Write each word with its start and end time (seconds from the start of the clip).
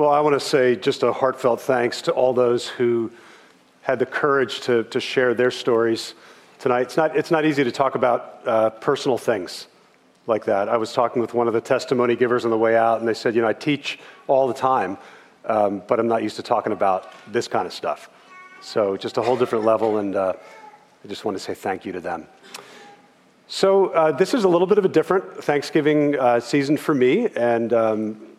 Well, 0.00 0.08
I 0.08 0.20
want 0.20 0.32
to 0.32 0.40
say 0.40 0.76
just 0.76 1.02
a 1.02 1.12
heartfelt 1.12 1.60
thanks 1.60 2.00
to 2.00 2.12
all 2.12 2.32
those 2.32 2.66
who 2.66 3.12
had 3.82 3.98
the 3.98 4.06
courage 4.06 4.62
to, 4.62 4.84
to 4.84 4.98
share 4.98 5.34
their 5.34 5.50
stories 5.50 6.14
tonight. 6.58 6.80
It's 6.80 6.96
not, 6.96 7.14
it's 7.14 7.30
not 7.30 7.44
easy 7.44 7.64
to 7.64 7.70
talk 7.70 7.96
about 7.96 8.40
uh, 8.46 8.70
personal 8.70 9.18
things 9.18 9.66
like 10.26 10.46
that. 10.46 10.70
I 10.70 10.78
was 10.78 10.94
talking 10.94 11.20
with 11.20 11.34
one 11.34 11.48
of 11.48 11.52
the 11.52 11.60
testimony 11.60 12.16
givers 12.16 12.46
on 12.46 12.50
the 12.50 12.56
way 12.56 12.78
out, 12.78 13.00
and 13.00 13.06
they 13.06 13.12
said, 13.12 13.34
You 13.34 13.42
know, 13.42 13.48
I 13.48 13.52
teach 13.52 13.98
all 14.26 14.48
the 14.48 14.54
time, 14.54 14.96
um, 15.44 15.82
but 15.86 16.00
I'm 16.00 16.08
not 16.08 16.22
used 16.22 16.36
to 16.36 16.42
talking 16.42 16.72
about 16.72 17.12
this 17.30 17.46
kind 17.46 17.66
of 17.66 17.74
stuff. 17.74 18.08
So, 18.62 18.96
just 18.96 19.18
a 19.18 19.22
whole 19.22 19.36
different 19.36 19.66
level, 19.66 19.98
and 19.98 20.16
uh, 20.16 20.32
I 21.04 21.08
just 21.08 21.26
want 21.26 21.36
to 21.36 21.44
say 21.44 21.52
thank 21.52 21.84
you 21.84 21.92
to 21.92 22.00
them. 22.00 22.26
So, 23.48 23.88
uh, 23.88 24.12
this 24.12 24.32
is 24.32 24.44
a 24.44 24.48
little 24.48 24.66
bit 24.66 24.78
of 24.78 24.86
a 24.86 24.88
different 24.88 25.44
Thanksgiving 25.44 26.18
uh, 26.18 26.40
season 26.40 26.78
for 26.78 26.94
me, 26.94 27.28
and 27.36 27.74
um, 27.74 28.29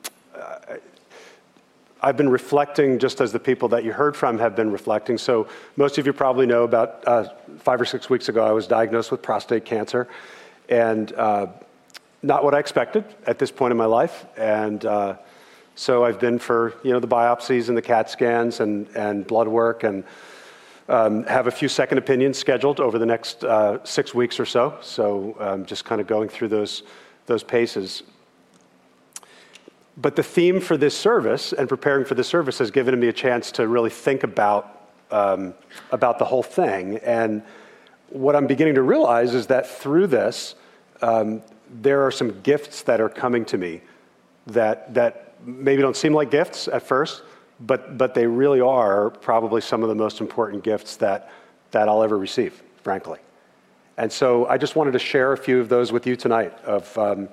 I've 2.04 2.18
been 2.18 2.30
reflecting 2.30 2.98
just 2.98 3.22
as 3.22 3.32
the 3.32 3.40
people 3.40 3.70
that 3.70 3.84
you 3.84 3.94
heard 3.94 4.16
from 4.16 4.40
have 4.40 4.55
been 4.55 4.72
reflecting. 4.72 5.20
So, 5.20 5.48
most 5.78 6.00
of 6.00 6.08
you 6.08 6.14
probably 6.14 6.48
know 6.48 6.64
about 6.64 7.04
uh, 7.05 7.30
five 7.59 7.80
or 7.80 7.86
six 7.86 8.09
weeks 8.09 8.28
ago, 8.28 8.44
I 8.44 8.52
was 8.52 8.66
diagnosed 8.66 9.12
with 9.12 9.22
prostate 9.22 9.66
cancer, 9.66 10.08
and 10.68 11.14
uh, 11.14 11.48
not 12.23 12.44
what 12.44 12.56
I 12.56 12.59
expected 12.59 13.06
at 13.28 13.38
this 13.38 13.52
point 13.52 13.72
in 13.72 13.78
my 13.78 13.86
life. 13.86 14.26
And 14.36 14.84
uh, 14.84 15.18
so, 15.76 16.04
I've 16.04 16.20
been 16.20 16.40
for 16.40 16.73
you 16.84 16.92
know 16.92 17.00
the 17.00 17.08
biopsies 17.08 17.68
and 17.70 17.78
the 17.78 17.84
CAT 17.84 18.09
scans 18.09 18.62
and, 18.62 18.88
and 18.95 19.28
blood 19.28 19.48
work, 19.48 19.84
and 19.84 20.04
um, 20.90 21.23
have 21.26 21.45
a 21.45 21.52
few 21.52 21.68
second 21.68 22.00
opinions 22.00 22.36
scheduled 22.36 22.80
over 22.80 22.98
the 22.98 23.06
next 23.06 23.44
uh, 23.44 23.78
six 23.84 24.12
weeks 24.12 24.40
or 24.40 24.45
so. 24.48 24.76
So, 24.81 25.36
um, 25.40 25.68
just 25.68 25.86
kind 25.86 26.02
of 26.02 26.08
going 26.08 26.30
through 26.30 26.48
those 26.48 26.81
those 27.28 27.44
paces. 27.44 28.02
But 30.02 30.16
the 30.16 30.23
theme 30.23 30.60
for 30.60 30.78
this 30.78 30.98
service 30.98 31.54
and 31.54 31.70
preparing 31.70 32.05
for 32.05 32.16
this 32.16 32.28
service 32.28 32.58
has 32.58 32.72
given 32.72 33.00
me 33.00 33.08
a 33.08 33.14
chance 33.14 33.52
to 33.54 33.68
really 33.68 33.90
think 33.92 34.23
about, 34.23 34.89
um, 35.12 35.53
about 35.92 36.17
the 36.17 36.25
whole 36.25 36.42
thing. 36.42 36.98
And 36.98 37.44
what 38.09 38.36
I'm 38.36 38.48
beginning 38.48 38.75
to 38.75 38.81
realize 38.81 39.36
is 39.36 39.48
that 39.48 39.67
through 39.67 40.08
this, 40.08 40.56
um, 41.02 41.44
there 41.81 42.02
are 42.02 42.12
some 42.12 42.42
gifts 42.42 42.81
that 42.84 43.00
are 43.00 43.09
coming 43.09 43.45
to 43.45 43.58
me 43.58 43.81
that, 44.48 44.94
that 44.95 45.36
maybe 45.45 45.81
don't 45.81 45.95
seem 45.95 46.14
like 46.14 46.31
gifts 46.31 46.68
at 46.68 46.81
first, 46.81 47.22
but, 47.59 47.97
but 47.97 48.16
they 48.16 48.25
really 48.25 48.59
are 48.59 49.12
probably 49.12 49.62
some 49.62 49.84
of 49.84 49.90
the 49.90 49.95
most 49.95 50.20
important 50.20 50.64
gifts 50.64 50.95
that, 50.95 51.31
that 51.72 51.88
I'll 51.88 52.02
ever 52.02 52.18
receive, 52.18 52.64
frankly. 52.81 53.20
And 53.97 54.12
so 54.12 54.47
I 54.47 54.58
just 54.58 54.75
wanted 54.75 54.94
to 54.94 55.00
share 55.00 55.34
a 55.34 55.38
few 55.38 55.59
of 55.59 55.70
those 55.70 55.92
with 55.92 56.08
you 56.08 56.16
tonight 56.16 56.53
of, 56.66 56.97
um, 56.97 57.30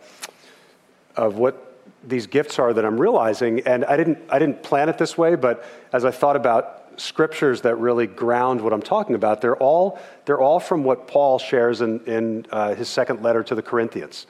of 1.16 1.36
what 1.36 1.67
these 2.04 2.26
gifts 2.26 2.58
are 2.58 2.72
that 2.72 2.84
I'm 2.84 3.00
realizing. 3.00 3.60
And 3.60 3.84
I 3.84 3.96
didn't, 3.96 4.18
I 4.28 4.38
didn't 4.38 4.62
plan 4.62 4.88
it 4.88 4.98
this 4.98 5.18
way, 5.18 5.34
but 5.34 5.64
as 5.92 6.04
I 6.04 6.10
thought 6.10 6.36
about 6.36 7.00
scriptures 7.00 7.60
that 7.62 7.76
really 7.76 8.06
ground 8.06 8.60
what 8.60 8.72
I'm 8.72 8.82
talking 8.82 9.14
about, 9.14 9.40
they're 9.40 9.56
all, 9.56 9.98
they're 10.24 10.40
all 10.40 10.60
from 10.60 10.84
what 10.84 11.06
Paul 11.08 11.38
shares 11.38 11.80
in, 11.80 12.00
in 12.04 12.46
uh, 12.50 12.74
his 12.74 12.88
second 12.88 13.22
letter 13.22 13.42
to 13.44 13.54
the 13.54 13.62
Corinthians. 13.62 14.26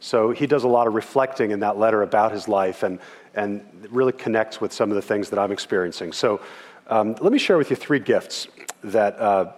So 0.00 0.30
he 0.30 0.46
does 0.46 0.64
a 0.64 0.68
lot 0.68 0.86
of 0.86 0.94
reflecting 0.94 1.50
in 1.50 1.60
that 1.60 1.78
letter 1.78 2.02
about 2.02 2.32
his 2.32 2.48
life 2.48 2.82
and, 2.82 2.98
and 3.34 3.62
really 3.90 4.12
connects 4.12 4.60
with 4.60 4.72
some 4.72 4.90
of 4.90 4.96
the 4.96 5.02
things 5.02 5.30
that 5.30 5.38
I'm 5.38 5.52
experiencing. 5.52 6.12
So 6.12 6.40
um, 6.88 7.14
let 7.20 7.32
me 7.32 7.38
share 7.38 7.58
with 7.58 7.70
you 7.70 7.76
three 7.76 8.00
gifts 8.00 8.48
that 8.82 9.18
uh, 9.20 9.52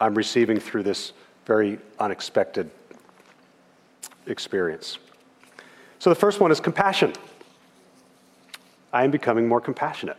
I'm 0.00 0.14
receiving 0.14 0.58
through 0.58 0.82
this 0.82 1.12
very 1.46 1.78
unexpected 2.00 2.70
experience. 4.26 4.98
So 5.98 6.10
the 6.10 6.16
first 6.16 6.40
one 6.40 6.50
is 6.50 6.60
compassion. 6.60 7.12
I 8.92 9.04
am 9.04 9.10
becoming 9.10 9.48
more 9.48 9.60
compassionate. 9.60 10.16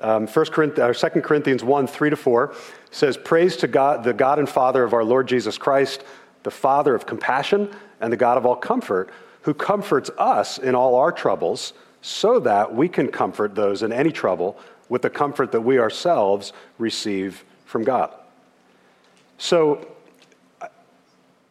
Um, 0.00 0.26
1 0.26 0.46
Corinthians, 0.46 1.00
2 1.00 1.08
Corinthians 1.22 1.64
1 1.64 1.86
3 1.86 2.10
to 2.10 2.16
4 2.16 2.54
says, 2.90 3.16
Praise 3.16 3.56
to 3.56 3.68
God, 3.68 4.04
the 4.04 4.12
God 4.12 4.38
and 4.38 4.48
Father 4.48 4.84
of 4.84 4.92
our 4.92 5.04
Lord 5.04 5.26
Jesus 5.26 5.56
Christ, 5.56 6.04
the 6.42 6.50
Father 6.50 6.94
of 6.94 7.06
compassion 7.06 7.70
and 8.00 8.12
the 8.12 8.16
God 8.16 8.36
of 8.36 8.44
all 8.44 8.56
comfort, 8.56 9.10
who 9.42 9.54
comforts 9.54 10.10
us 10.18 10.58
in 10.58 10.74
all 10.74 10.96
our 10.96 11.12
troubles, 11.12 11.72
so 12.02 12.38
that 12.40 12.74
we 12.74 12.88
can 12.88 13.08
comfort 13.08 13.54
those 13.54 13.82
in 13.82 13.92
any 13.92 14.12
trouble 14.12 14.58
with 14.88 15.02
the 15.02 15.10
comfort 15.10 15.50
that 15.52 15.60
we 15.60 15.78
ourselves 15.78 16.52
receive 16.78 17.44
from 17.64 17.82
God. 17.82 18.14
So 19.38 19.88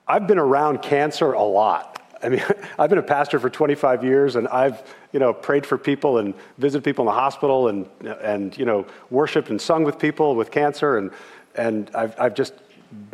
I've 0.07 0.27
been 0.27 0.39
around 0.39 0.81
cancer 0.81 1.33
a 1.33 1.43
lot. 1.43 1.94
I 2.25 2.29
mean, 2.29 2.43
I've 2.79 2.89
been 2.89 2.99
a 2.99 3.03
pastor 3.03 3.39
for 3.39 3.49
25 3.49 4.03
years, 4.03 4.35
and 4.35 4.47
I've, 4.47 4.83
you 5.13 5.19
know, 5.19 5.33
prayed 5.33 5.65
for 5.65 5.77
people 5.77 6.17
and 6.17 6.33
visited 6.57 6.83
people 6.83 7.03
in 7.03 7.07
the 7.07 7.19
hospital, 7.19 7.67
and 7.67 7.87
and 8.21 8.57
you 8.57 8.65
know, 8.65 8.85
worshipped 9.09 9.49
and 9.49 9.61
sung 9.61 9.83
with 9.83 9.99
people 9.99 10.35
with 10.35 10.51
cancer, 10.51 10.97
and 10.97 11.11
and 11.55 11.91
I've 11.93 12.19
I've 12.19 12.33
just 12.33 12.53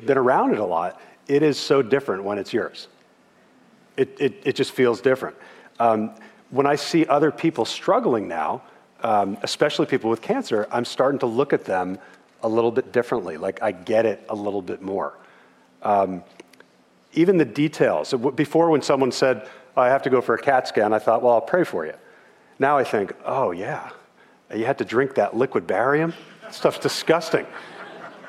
been 0.05 0.17
around 0.17 0.53
it 0.53 0.59
a 0.59 0.65
lot. 0.65 0.99
It 1.27 1.43
is 1.43 1.59
so 1.59 1.81
different 1.81 2.23
when 2.23 2.37
it's 2.37 2.53
yours. 2.53 2.87
It 3.97 4.15
it 4.19 4.41
it 4.43 4.55
just 4.55 4.71
feels 4.71 5.01
different. 5.01 5.35
Um, 5.79 6.11
when 6.49 6.65
I 6.65 6.75
see 6.75 7.05
other 7.05 7.31
people 7.31 7.65
struggling 7.65 8.27
now, 8.27 8.61
um, 9.03 9.37
especially 9.41 9.85
people 9.85 10.09
with 10.09 10.21
cancer, 10.21 10.67
I'm 10.71 10.85
starting 10.85 11.19
to 11.19 11.25
look 11.25 11.53
at 11.53 11.65
them 11.65 11.97
a 12.43 12.49
little 12.49 12.71
bit 12.71 12.91
differently. 12.91 13.37
Like 13.37 13.61
I 13.61 13.71
get 13.71 14.05
it 14.05 14.23
a 14.29 14.35
little 14.35 14.61
bit 14.61 14.81
more. 14.81 15.17
Um, 15.81 16.23
even 17.13 17.37
the 17.37 17.45
details. 17.45 18.13
Before, 18.35 18.69
when 18.69 18.81
someone 18.81 19.11
said, 19.11 19.47
oh, 19.75 19.81
I 19.81 19.87
have 19.89 20.01
to 20.03 20.09
go 20.09 20.21
for 20.21 20.35
a 20.35 20.41
CAT 20.41 20.67
scan, 20.67 20.93
I 20.93 20.99
thought, 20.99 21.21
well, 21.21 21.33
I'll 21.33 21.41
pray 21.41 21.63
for 21.63 21.85
you. 21.85 21.93
Now 22.59 22.77
I 22.77 22.83
think, 22.83 23.13
oh, 23.25 23.51
yeah, 23.51 23.89
you 24.53 24.65
had 24.65 24.77
to 24.77 24.85
drink 24.85 25.15
that 25.15 25.35
liquid 25.35 25.65
barium? 25.67 26.13
That 26.41 26.53
stuff's 26.53 26.79
disgusting. 26.79 27.45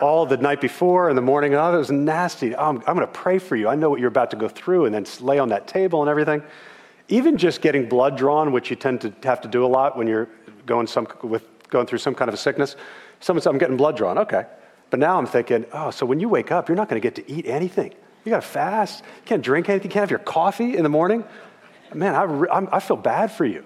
All 0.00 0.26
the 0.26 0.36
night 0.36 0.60
before 0.60 1.08
and 1.08 1.18
the 1.18 1.22
morning 1.22 1.54
of, 1.54 1.74
it 1.74 1.78
was 1.78 1.90
nasty. 1.90 2.54
Oh, 2.56 2.70
I'm, 2.70 2.78
I'm 2.86 2.96
going 2.96 3.00
to 3.00 3.06
pray 3.06 3.38
for 3.38 3.56
you. 3.56 3.68
I 3.68 3.74
know 3.74 3.90
what 3.90 4.00
you're 4.00 4.08
about 4.08 4.30
to 4.30 4.36
go 4.36 4.48
through, 4.48 4.86
and 4.86 4.94
then 4.94 5.06
lay 5.20 5.38
on 5.38 5.48
that 5.50 5.68
table 5.68 6.00
and 6.02 6.10
everything. 6.10 6.42
Even 7.08 7.36
just 7.36 7.60
getting 7.60 7.88
blood 7.88 8.16
drawn, 8.16 8.52
which 8.52 8.70
you 8.70 8.76
tend 8.76 9.00
to 9.02 9.12
have 9.22 9.40
to 9.42 9.48
do 9.48 9.64
a 9.64 9.68
lot 9.68 9.96
when 9.96 10.06
you're 10.06 10.28
going, 10.66 10.86
some, 10.86 11.06
with, 11.22 11.46
going 11.68 11.86
through 11.86 11.98
some 11.98 12.14
kind 12.14 12.28
of 12.28 12.34
a 12.34 12.38
sickness. 12.38 12.76
Someone 13.20 13.42
said, 13.42 13.50
I'm 13.50 13.58
getting 13.58 13.76
blood 13.76 13.96
drawn. 13.96 14.18
Okay. 14.18 14.44
But 14.90 14.98
now 14.98 15.18
I'm 15.18 15.26
thinking, 15.26 15.66
oh, 15.72 15.90
so 15.90 16.04
when 16.04 16.20
you 16.20 16.28
wake 16.28 16.50
up, 16.50 16.68
you're 16.68 16.76
not 16.76 16.88
going 16.88 17.00
to 17.00 17.06
get 17.08 17.14
to 17.16 17.32
eat 17.32 17.46
anything. 17.46 17.94
You 18.24 18.30
got 18.30 18.42
to 18.42 18.48
fast. 18.48 19.00
You 19.00 19.22
can't 19.24 19.42
drink 19.42 19.68
anything. 19.68 19.90
You 19.90 19.92
can't 19.92 20.02
have 20.02 20.10
your 20.10 20.18
coffee 20.18 20.76
in 20.76 20.82
the 20.82 20.88
morning. 20.88 21.24
Man, 21.94 22.14
I, 22.14 22.76
I 22.76 22.80
feel 22.80 22.96
bad 22.96 23.32
for 23.32 23.44
you. 23.44 23.64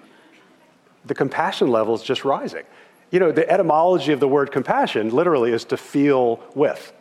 The 1.05 1.15
compassion 1.15 1.69
level 1.69 1.95
is 1.95 2.01
just 2.01 2.25
rising. 2.25 2.63
You 3.11 3.19
know, 3.19 3.31
the 3.31 3.49
etymology 3.49 4.11
of 4.11 4.19
the 4.19 4.27
word 4.27 4.51
compassion 4.51 5.11
literally 5.11 5.51
is 5.51 5.63
to 5.65 5.77
feel 5.77 6.43
with, 6.55 6.91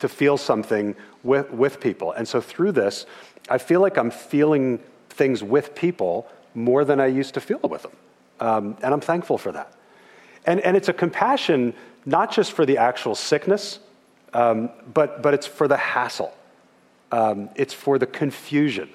to 0.00 0.08
feel 0.08 0.36
something 0.36 0.96
with, 1.22 1.50
with 1.50 1.80
people. 1.80 2.12
And 2.12 2.26
so 2.26 2.40
through 2.40 2.72
this, 2.72 3.06
I 3.48 3.58
feel 3.58 3.80
like 3.80 3.96
I'm 3.96 4.10
feeling 4.10 4.80
things 5.10 5.42
with 5.42 5.74
people 5.74 6.26
more 6.54 6.84
than 6.84 7.00
I 7.00 7.06
used 7.06 7.34
to 7.34 7.40
feel 7.40 7.60
with 7.60 7.82
them. 7.82 7.92
Um, 8.40 8.76
and 8.82 8.92
I'm 8.92 9.00
thankful 9.00 9.38
for 9.38 9.52
that. 9.52 9.72
And, 10.46 10.60
and 10.60 10.76
it's 10.76 10.88
a 10.88 10.92
compassion 10.92 11.74
not 12.04 12.32
just 12.32 12.52
for 12.52 12.66
the 12.66 12.78
actual 12.78 13.14
sickness, 13.14 13.78
um, 14.32 14.70
but, 14.92 15.22
but 15.22 15.34
it's 15.34 15.46
for 15.46 15.68
the 15.68 15.76
hassle. 15.76 16.34
Um, 17.16 17.48
it's 17.54 17.72
for 17.72 17.98
the 17.98 18.06
confusion. 18.06 18.90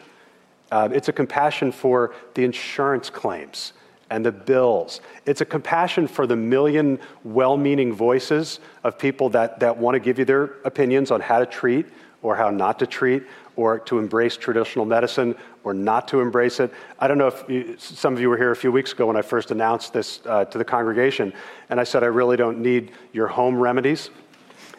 Uh, 0.71 0.89
it's 0.93 1.09
a 1.09 1.11
compassion 1.11 1.71
for 1.71 2.13
the 2.35 2.43
insurance 2.43 3.09
claims 3.09 3.73
and 4.11 4.23
the 4.23 4.31
bills. 4.31 5.01
It's 5.25 5.41
a 5.41 5.45
compassion 5.45 6.07
for 6.07 6.27
the 6.27 6.35
million 6.35 6.99
well 7.23 7.57
meaning 7.57 7.91
voices 7.91 8.59
of 8.83 8.99
people 8.99 9.29
that, 9.29 9.59
that 9.61 9.75
want 9.75 9.95
to 9.95 9.99
give 9.99 10.19
you 10.19 10.25
their 10.25 10.43
opinions 10.65 11.09
on 11.09 11.19
how 11.19 11.39
to 11.39 11.47
treat 11.47 11.87
or 12.21 12.35
how 12.35 12.51
not 12.51 12.77
to 12.77 12.85
treat 12.85 13.23
or 13.55 13.79
to 13.79 13.97
embrace 13.97 14.37
traditional 14.37 14.85
medicine 14.85 15.35
or 15.63 15.73
not 15.73 16.07
to 16.09 16.19
embrace 16.19 16.59
it. 16.59 16.71
I 16.99 17.07
don't 17.07 17.17
know 17.17 17.27
if 17.27 17.43
you, 17.49 17.75
some 17.79 18.13
of 18.13 18.21
you 18.21 18.29
were 18.29 18.37
here 18.37 18.51
a 18.51 18.55
few 18.55 18.71
weeks 18.71 18.91
ago 18.91 19.07
when 19.07 19.17
I 19.17 19.23
first 19.23 19.49
announced 19.49 19.93
this 19.93 20.21
uh, 20.27 20.45
to 20.45 20.59
the 20.59 20.65
congregation, 20.65 21.33
and 21.71 21.79
I 21.79 21.83
said, 21.83 22.03
I 22.03 22.07
really 22.07 22.37
don't 22.37 22.59
need 22.59 22.91
your 23.13 23.27
home 23.27 23.59
remedies. 23.59 24.11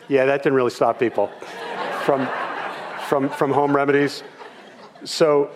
Yeah, 0.06 0.26
that 0.26 0.44
didn't 0.44 0.55
really 0.55 0.70
stop 0.70 1.00
people 1.00 1.26
from 2.05 2.28
from, 3.02 3.28
from 3.28 3.52
home 3.52 3.75
remedies. 3.75 4.22
So 5.04 5.50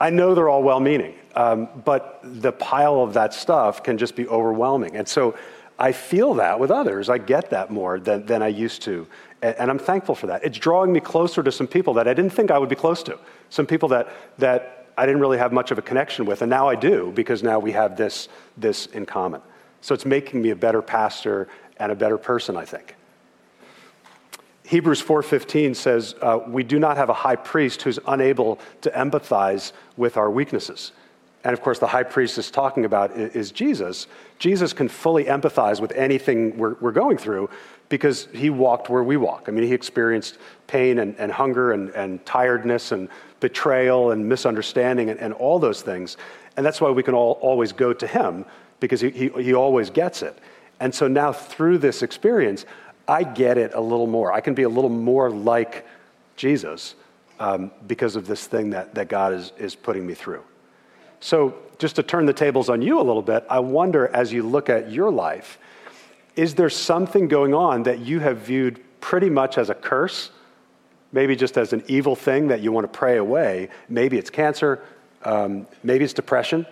I 0.00 0.10
know 0.10 0.34
they're 0.34 0.48
all 0.48 0.62
well 0.62 0.80
meaning, 0.80 1.14
um, 1.34 1.68
but 1.84 2.20
the 2.22 2.52
pile 2.52 3.00
of 3.00 3.14
that 3.14 3.34
stuff 3.34 3.82
can 3.82 3.98
just 3.98 4.16
be 4.16 4.26
overwhelming. 4.28 4.96
And 4.96 5.06
so 5.06 5.36
I 5.78 5.92
feel 5.92 6.34
that 6.34 6.60
with 6.60 6.70
others. 6.70 7.08
I 7.08 7.18
get 7.18 7.50
that 7.50 7.70
more 7.70 7.98
than, 7.98 8.26
than 8.26 8.42
I 8.42 8.48
used 8.48 8.82
to. 8.82 9.06
And, 9.42 9.56
and 9.58 9.70
I'm 9.70 9.78
thankful 9.78 10.14
for 10.14 10.28
that. 10.28 10.44
It's 10.44 10.58
drawing 10.58 10.92
me 10.92 11.00
closer 11.00 11.42
to 11.42 11.50
some 11.50 11.66
people 11.66 11.94
that 11.94 12.06
I 12.06 12.14
didn't 12.14 12.32
think 12.32 12.50
I 12.50 12.58
would 12.58 12.68
be 12.68 12.76
close 12.76 13.02
to, 13.04 13.18
some 13.50 13.66
people 13.66 13.88
that, 13.90 14.08
that 14.38 14.88
I 14.96 15.06
didn't 15.06 15.20
really 15.20 15.38
have 15.38 15.52
much 15.52 15.70
of 15.70 15.78
a 15.78 15.82
connection 15.82 16.24
with. 16.24 16.42
And 16.42 16.50
now 16.50 16.68
I 16.68 16.76
do 16.76 17.12
because 17.14 17.42
now 17.42 17.58
we 17.58 17.72
have 17.72 17.96
this, 17.96 18.28
this 18.56 18.86
in 18.86 19.06
common. 19.06 19.42
So 19.80 19.94
it's 19.94 20.06
making 20.06 20.40
me 20.40 20.50
a 20.50 20.56
better 20.56 20.80
pastor 20.80 21.48
and 21.78 21.90
a 21.90 21.94
better 21.94 22.16
person, 22.16 22.56
I 22.56 22.64
think. 22.64 22.94
Hebrews 24.64 25.00
4:15 25.02 25.74
says, 25.74 26.14
uh, 26.20 26.40
"We 26.46 26.64
do 26.64 26.78
not 26.78 26.96
have 26.96 27.10
a 27.10 27.14
high 27.14 27.36
priest 27.36 27.82
who's 27.82 27.98
unable 28.06 28.58
to 28.80 28.90
empathize 28.90 29.72
with 29.96 30.16
our 30.16 30.30
weaknesses." 30.30 30.92
and 31.44 31.52
of 31.52 31.60
course 31.60 31.78
the 31.78 31.86
high 31.86 32.02
priest 32.02 32.38
is 32.38 32.50
talking 32.50 32.84
about 32.84 33.12
is 33.16 33.52
Jesus, 33.52 34.06
Jesus 34.38 34.72
can 34.72 34.88
fully 34.88 35.24
empathize 35.24 35.80
with 35.80 35.92
anything 35.92 36.56
we're, 36.56 36.74
we're 36.80 36.92
going 36.92 37.18
through 37.18 37.50
because 37.90 38.26
he 38.32 38.48
walked 38.48 38.88
where 38.88 39.04
we 39.04 39.18
walk. 39.18 39.44
I 39.46 39.52
mean, 39.52 39.66
he 39.66 39.74
experienced 39.74 40.38
pain 40.66 40.98
and, 40.98 41.14
and 41.18 41.30
hunger 41.30 41.72
and, 41.72 41.90
and 41.90 42.24
tiredness 42.24 42.92
and 42.92 43.10
betrayal 43.40 44.10
and 44.10 44.26
misunderstanding 44.26 45.10
and, 45.10 45.20
and 45.20 45.34
all 45.34 45.58
those 45.58 45.82
things. 45.82 46.16
And 46.56 46.64
that's 46.64 46.80
why 46.80 46.90
we 46.90 47.02
can 47.02 47.14
all, 47.14 47.32
always 47.42 47.72
go 47.72 47.92
to 47.92 48.06
him 48.06 48.46
because 48.80 49.02
he, 49.02 49.10
he, 49.10 49.28
he 49.28 49.54
always 49.54 49.90
gets 49.90 50.22
it. 50.22 50.38
And 50.80 50.94
so 50.94 51.08
now 51.08 51.32
through 51.32 51.78
this 51.78 52.02
experience, 52.02 52.64
I 53.06 53.22
get 53.22 53.58
it 53.58 53.74
a 53.74 53.80
little 53.80 54.06
more. 54.06 54.32
I 54.32 54.40
can 54.40 54.54
be 54.54 54.62
a 54.62 54.68
little 54.68 54.90
more 54.90 55.30
like 55.30 55.86
Jesus 56.36 56.94
um, 57.38 57.70
because 57.86 58.16
of 58.16 58.26
this 58.26 58.46
thing 58.46 58.70
that, 58.70 58.94
that 58.94 59.08
God 59.08 59.32
is, 59.32 59.52
is 59.58 59.74
putting 59.74 60.06
me 60.06 60.14
through. 60.14 60.42
So, 61.20 61.54
just 61.78 61.96
to 61.96 62.02
turn 62.02 62.26
the 62.26 62.32
tables 62.32 62.68
on 62.68 62.82
you 62.82 63.00
a 63.00 63.02
little 63.02 63.22
bit, 63.22 63.44
I 63.50 63.58
wonder 63.58 64.06
as 64.08 64.32
you 64.32 64.44
look 64.44 64.70
at 64.70 64.92
your 64.92 65.10
life, 65.10 65.58
is 66.36 66.54
there 66.54 66.70
something 66.70 67.26
going 67.26 67.52
on 67.52 67.82
that 67.82 67.98
you 67.98 68.20
have 68.20 68.38
viewed 68.38 68.80
pretty 69.00 69.28
much 69.28 69.58
as 69.58 69.70
a 69.70 69.74
curse? 69.74 70.30
Maybe 71.12 71.34
just 71.34 71.58
as 71.58 71.72
an 71.72 71.82
evil 71.88 72.14
thing 72.14 72.48
that 72.48 72.60
you 72.60 72.70
want 72.70 72.84
to 72.84 72.98
pray 72.98 73.16
away. 73.16 73.70
Maybe 73.88 74.18
it's 74.18 74.30
cancer, 74.30 74.84
um, 75.24 75.66
maybe 75.82 76.04
it's 76.04 76.12
depression 76.12 76.66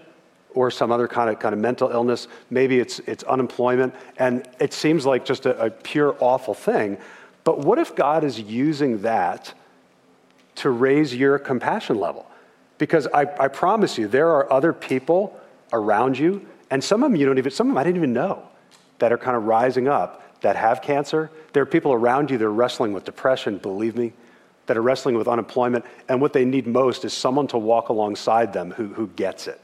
or 0.54 0.70
some 0.70 0.92
other 0.92 1.08
kind 1.08 1.30
of, 1.30 1.38
kind 1.38 1.52
of 1.52 1.60
mental 1.60 1.90
illness. 1.90 2.28
Maybe 2.50 2.78
it's, 2.78 2.98
it's 3.00 3.24
unemployment. 3.24 3.94
And 4.18 4.48
it 4.60 4.72
seems 4.72 5.06
like 5.06 5.24
just 5.24 5.46
a, 5.46 5.66
a 5.66 5.70
pure 5.70 6.16
awful 6.20 6.54
thing. 6.54 6.98
But 7.44 7.60
what 7.60 7.78
if 7.78 7.94
God 7.94 8.24
is 8.24 8.38
using 8.38 9.02
that 9.02 9.52
to 10.56 10.70
raise 10.70 11.14
your 11.14 11.38
compassion 11.38 11.98
level? 11.98 12.26
Because 12.78 13.06
I, 13.08 13.22
I 13.38 13.48
promise 13.48 13.98
you, 13.98 14.08
there 14.08 14.28
are 14.28 14.52
other 14.52 14.72
people 14.72 15.38
around 15.72 16.18
you, 16.18 16.46
and 16.70 16.82
some 16.82 17.02
of 17.02 17.10
them 17.10 17.16
you 17.18 17.26
don't 17.26 17.38
even, 17.38 17.50
some 17.50 17.68
of 17.68 17.74
them 17.74 17.78
I 17.78 17.84
didn't 17.84 17.96
even 17.96 18.12
know, 18.12 18.42
that 18.98 19.12
are 19.12 19.18
kind 19.18 19.36
of 19.36 19.44
rising 19.44 19.88
up 19.88 20.22
that 20.42 20.56
have 20.56 20.82
cancer. 20.82 21.30
There 21.52 21.62
are 21.62 21.66
people 21.66 21.92
around 21.92 22.30
you 22.30 22.36
that 22.38 22.44
are 22.44 22.52
wrestling 22.52 22.92
with 22.92 23.04
depression, 23.04 23.58
believe 23.58 23.96
me, 23.96 24.12
that 24.66 24.76
are 24.76 24.82
wrestling 24.82 25.16
with 25.16 25.28
unemployment, 25.28 25.84
and 26.08 26.20
what 26.20 26.32
they 26.32 26.44
need 26.44 26.66
most 26.66 27.04
is 27.04 27.12
someone 27.12 27.46
to 27.48 27.58
walk 27.58 27.88
alongside 27.88 28.52
them 28.52 28.72
who, 28.72 28.88
who 28.88 29.06
gets 29.08 29.46
it. 29.46 29.60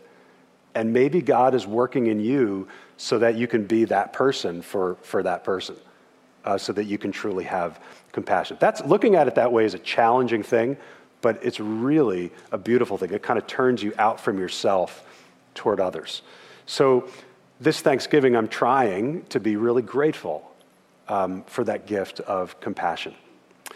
And 0.79 0.93
maybe 0.93 1.21
God 1.21 1.57
is 1.57 1.67
working 1.67 2.07
in 2.07 2.21
you 2.21 2.69
so 2.99 3.19
that 3.19 3.35
you 3.35 3.49
can 3.49 3.65
be 3.67 3.85
that 3.87 4.13
person 4.13 4.63
for, 4.63 4.95
for 5.03 5.25
that 5.25 5.43
person, 5.43 5.75
uh, 6.45 6.57
so 6.57 6.73
that 6.73 6.85
you 6.85 6.99
can 6.99 7.11
truly 7.11 7.43
have 7.43 7.81
compassion. 8.13 8.57
That's 8.61 8.85
looking 8.85 9.17
at 9.17 9.27
it 9.27 9.35
that 9.35 9.51
way 9.51 9.65
is 9.65 9.75
a 9.75 9.81
challenging 9.81 10.45
thing, 10.45 10.77
but 11.21 11.45
it's 11.45 11.59
really 11.59 12.31
a 12.53 12.59
beautiful 12.59 12.97
thing. 12.97 13.13
It 13.13 13.25
kind 13.25 13.41
of 13.41 13.49
turns 13.49 13.83
you 13.83 13.93
out 13.99 14.21
from 14.21 14.39
yourself 14.39 15.05
toward 15.57 15.81
others. 15.81 16.23
So 16.67 17.09
this 17.59 17.81
Thanksgiving, 17.81 18.37
I'm 18.37 18.47
trying 18.47 19.25
to 19.31 19.41
be 19.41 19.57
really 19.57 19.83
grateful 19.83 20.49
um, 21.09 21.43
for 21.49 21.65
that 21.65 21.89
gift 21.89 22.21
of 22.21 22.61
compassion. 22.61 23.17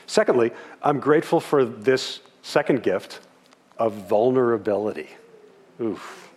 Secondly, 0.06 0.52
I'm 0.80 1.00
grateful 1.00 1.40
for 1.40 1.64
this 1.64 2.20
second 2.42 2.84
gift 2.84 3.18
of 3.76 3.92
vulnerability. 3.92 5.08
Oof. 5.80 6.31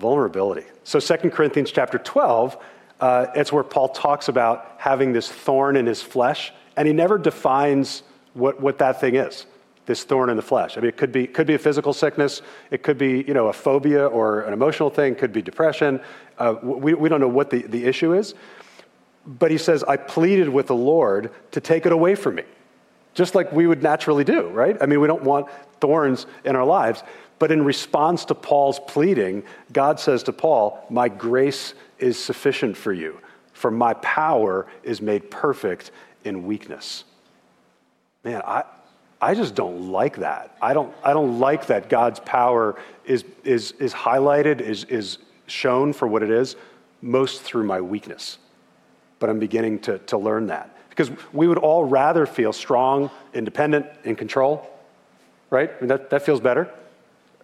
Vulnerability. 0.00 0.66
So 0.84 0.98
2 0.98 1.30
Corinthians 1.30 1.70
chapter 1.70 1.98
12, 1.98 2.56
uh, 3.00 3.26
it's 3.34 3.52
where 3.52 3.62
Paul 3.62 3.90
talks 3.90 4.28
about 4.28 4.74
having 4.78 5.12
this 5.12 5.28
thorn 5.28 5.76
in 5.76 5.86
his 5.86 6.02
flesh, 6.02 6.52
and 6.76 6.88
he 6.88 6.94
never 6.94 7.18
defines 7.18 8.02
what, 8.34 8.60
what 8.60 8.78
that 8.78 9.00
thing 9.00 9.14
is 9.14 9.46
this 9.86 10.04
thorn 10.04 10.30
in 10.30 10.36
the 10.36 10.42
flesh. 10.42 10.78
I 10.78 10.80
mean, 10.80 10.88
it 10.88 10.96
could 10.96 11.10
be, 11.10 11.26
could 11.26 11.48
be 11.48 11.54
a 11.54 11.58
physical 11.58 11.92
sickness, 11.92 12.42
it 12.70 12.84
could 12.84 12.96
be 12.96 13.24
you 13.26 13.34
know, 13.34 13.48
a 13.48 13.52
phobia 13.52 14.06
or 14.06 14.42
an 14.42 14.52
emotional 14.52 14.88
thing, 14.88 15.16
could 15.16 15.32
be 15.32 15.42
depression. 15.42 16.00
Uh, 16.38 16.54
we, 16.62 16.94
we 16.94 17.08
don't 17.08 17.20
know 17.20 17.28
what 17.28 17.50
the, 17.50 17.62
the 17.62 17.84
issue 17.84 18.14
is. 18.14 18.34
But 19.26 19.50
he 19.50 19.58
says, 19.58 19.82
I 19.82 19.96
pleaded 19.96 20.48
with 20.48 20.68
the 20.68 20.76
Lord 20.76 21.32
to 21.50 21.60
take 21.60 21.86
it 21.86 21.92
away 21.92 22.14
from 22.14 22.36
me, 22.36 22.44
just 23.14 23.34
like 23.34 23.50
we 23.52 23.66
would 23.66 23.82
naturally 23.82 24.22
do, 24.22 24.48
right? 24.48 24.76
I 24.80 24.86
mean, 24.86 25.00
we 25.00 25.08
don't 25.08 25.24
want 25.24 25.48
thorns 25.80 26.26
in 26.44 26.54
our 26.54 26.64
lives. 26.64 27.02
But 27.40 27.50
in 27.50 27.64
response 27.64 28.26
to 28.26 28.34
Paul's 28.34 28.78
pleading, 28.86 29.42
God 29.72 29.98
says 29.98 30.22
to 30.24 30.32
Paul, 30.32 30.84
My 30.90 31.08
grace 31.08 31.74
is 31.98 32.22
sufficient 32.22 32.76
for 32.76 32.92
you, 32.92 33.18
for 33.54 33.70
my 33.70 33.94
power 33.94 34.66
is 34.84 35.00
made 35.00 35.30
perfect 35.30 35.90
in 36.22 36.44
weakness. 36.44 37.04
Man, 38.24 38.42
I, 38.44 38.64
I 39.22 39.34
just 39.34 39.54
don't 39.54 39.90
like 39.90 40.18
that. 40.18 40.54
I 40.60 40.74
don't, 40.74 40.94
I 41.02 41.14
don't 41.14 41.40
like 41.40 41.66
that 41.68 41.88
God's 41.88 42.20
power 42.20 42.78
is, 43.06 43.24
is, 43.42 43.72
is 43.72 43.94
highlighted, 43.94 44.60
is, 44.60 44.84
is 44.84 45.16
shown 45.46 45.94
for 45.94 46.06
what 46.06 46.22
it 46.22 46.30
is, 46.30 46.56
most 47.00 47.40
through 47.40 47.64
my 47.64 47.80
weakness. 47.80 48.36
But 49.18 49.30
I'm 49.30 49.38
beginning 49.38 49.78
to, 49.80 49.98
to 49.98 50.18
learn 50.18 50.48
that. 50.48 50.76
Because 50.90 51.10
we 51.32 51.48
would 51.48 51.56
all 51.56 51.86
rather 51.86 52.26
feel 52.26 52.52
strong, 52.52 53.10
independent, 53.32 53.86
in 54.04 54.14
control, 54.14 54.68
right? 55.48 55.70
I 55.74 55.80
mean, 55.80 55.88
that, 55.88 56.10
that 56.10 56.20
feels 56.20 56.40
better. 56.40 56.70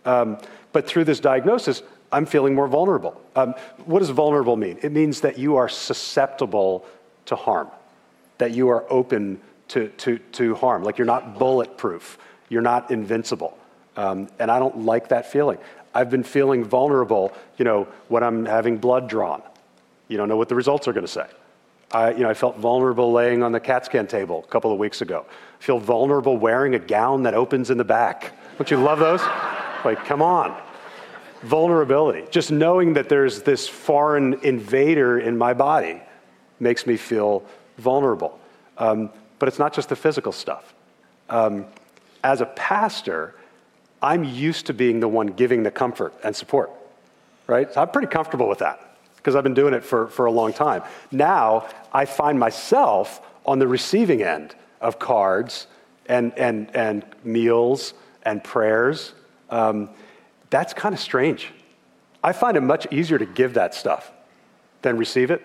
Um, 0.06 0.38
but 0.72 0.86
through 0.86 1.04
this 1.04 1.20
diagnosis, 1.20 1.82
I'm 2.12 2.26
feeling 2.26 2.54
more 2.54 2.68
vulnerable. 2.68 3.20
Um, 3.34 3.54
what 3.84 3.98
does 3.98 4.10
vulnerable 4.10 4.56
mean? 4.56 4.78
It 4.82 4.92
means 4.92 5.20
that 5.22 5.38
you 5.38 5.56
are 5.56 5.68
susceptible 5.68 6.86
to 7.26 7.36
harm, 7.36 7.68
that 8.38 8.52
you 8.52 8.68
are 8.68 8.84
open 8.90 9.40
to, 9.68 9.88
to, 9.88 10.18
to 10.18 10.54
harm. 10.54 10.84
Like 10.84 10.98
you're 10.98 11.06
not 11.06 11.38
bulletproof, 11.38 12.18
you're 12.48 12.62
not 12.62 12.90
invincible. 12.90 13.58
Um, 13.96 14.28
and 14.38 14.50
I 14.50 14.58
don't 14.58 14.84
like 14.84 15.08
that 15.08 15.30
feeling. 15.30 15.58
I've 15.94 16.10
been 16.10 16.22
feeling 16.22 16.64
vulnerable, 16.64 17.32
you 17.56 17.64
know, 17.64 17.88
when 18.08 18.22
I'm 18.22 18.44
having 18.44 18.76
blood 18.76 19.08
drawn. 19.08 19.42
You 20.08 20.16
don't 20.16 20.28
know 20.28 20.36
what 20.36 20.48
the 20.48 20.54
results 20.54 20.86
are 20.86 20.92
going 20.92 21.06
to 21.06 21.12
say. 21.12 21.26
I, 21.90 22.12
you 22.12 22.20
know, 22.20 22.28
I 22.28 22.34
felt 22.34 22.58
vulnerable 22.58 23.12
laying 23.12 23.42
on 23.42 23.52
the 23.52 23.60
CAT 23.60 23.86
scan 23.86 24.06
table 24.06 24.44
a 24.46 24.50
couple 24.50 24.70
of 24.70 24.78
weeks 24.78 25.00
ago. 25.00 25.24
I 25.28 25.62
feel 25.62 25.78
vulnerable 25.78 26.36
wearing 26.36 26.74
a 26.74 26.78
gown 26.78 27.22
that 27.22 27.34
opens 27.34 27.70
in 27.70 27.78
the 27.78 27.84
back. 27.84 28.32
Don't 28.58 28.70
you 28.70 28.76
love 28.76 28.98
those? 28.98 29.22
Like, 29.84 30.04
come 30.04 30.22
on. 30.22 30.60
Vulnerability. 31.42 32.24
Just 32.30 32.50
knowing 32.50 32.94
that 32.94 33.08
there's 33.08 33.42
this 33.42 33.68
foreign 33.68 34.34
invader 34.42 35.18
in 35.18 35.36
my 35.36 35.54
body 35.54 36.00
makes 36.60 36.86
me 36.86 36.96
feel 36.96 37.44
vulnerable. 37.78 38.38
Um, 38.78 39.10
but 39.38 39.48
it's 39.48 39.58
not 39.58 39.72
just 39.72 39.88
the 39.88 39.96
physical 39.96 40.32
stuff. 40.32 40.74
Um, 41.28 41.66
as 42.24 42.40
a 42.40 42.46
pastor, 42.46 43.34
I'm 44.02 44.24
used 44.24 44.66
to 44.66 44.74
being 44.74 45.00
the 45.00 45.08
one 45.08 45.28
giving 45.28 45.62
the 45.62 45.70
comfort 45.70 46.14
and 46.22 46.34
support, 46.34 46.70
right? 47.46 47.72
So 47.72 47.82
I'm 47.82 47.90
pretty 47.90 48.08
comfortable 48.08 48.48
with 48.48 48.58
that 48.58 48.96
because 49.16 49.34
I've 49.34 49.42
been 49.42 49.54
doing 49.54 49.74
it 49.74 49.84
for, 49.84 50.08
for 50.08 50.26
a 50.26 50.30
long 50.30 50.52
time. 50.52 50.82
Now 51.10 51.68
I 51.92 52.04
find 52.04 52.38
myself 52.38 53.20
on 53.44 53.58
the 53.58 53.66
receiving 53.66 54.22
end 54.22 54.54
of 54.80 54.98
cards 54.98 55.66
and, 56.06 56.32
and, 56.38 56.74
and 56.74 57.04
meals 57.24 57.94
and 58.22 58.42
prayers. 58.42 59.12
Um, 59.50 59.90
that's 60.50 60.72
kind 60.74 60.94
of 60.94 61.00
strange. 61.00 61.52
I 62.22 62.32
find 62.32 62.56
it 62.56 62.60
much 62.60 62.86
easier 62.92 63.18
to 63.18 63.26
give 63.26 63.54
that 63.54 63.74
stuff 63.74 64.10
than 64.82 64.96
receive 64.96 65.30
it. 65.30 65.44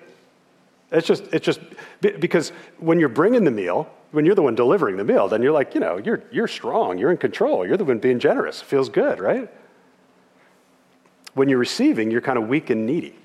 It's 0.91 1.07
just, 1.07 1.23
it's 1.31 1.45
just 1.45 1.61
because 2.01 2.49
when 2.79 2.99
you're 2.99 3.09
bringing 3.09 3.43
the 3.43 3.51
meal, 3.51 3.89
when 4.11 4.25
you're 4.25 4.35
the 4.35 4.41
one 4.41 4.55
delivering 4.55 4.97
the 4.97 5.03
meal, 5.03 5.27
then 5.29 5.41
you're 5.41 5.53
like, 5.53 5.73
you 5.73 5.79
know, 5.79 5.97
you're, 5.97 6.23
you're 6.31 6.47
strong, 6.47 6.97
you're 6.97 7.11
in 7.11 7.17
control, 7.17 7.65
you're 7.65 7.77
the 7.77 7.85
one 7.85 7.99
being 7.99 8.19
generous. 8.19 8.61
It 8.61 8.65
feels 8.65 8.89
good, 8.89 9.19
right? 9.19 9.49
When 11.33 11.47
you're 11.47 11.59
receiving, 11.59 12.11
you're 12.11 12.21
kind 12.21 12.37
of 12.37 12.49
weak 12.49 12.69
and 12.69 12.85
needy. 12.85 13.15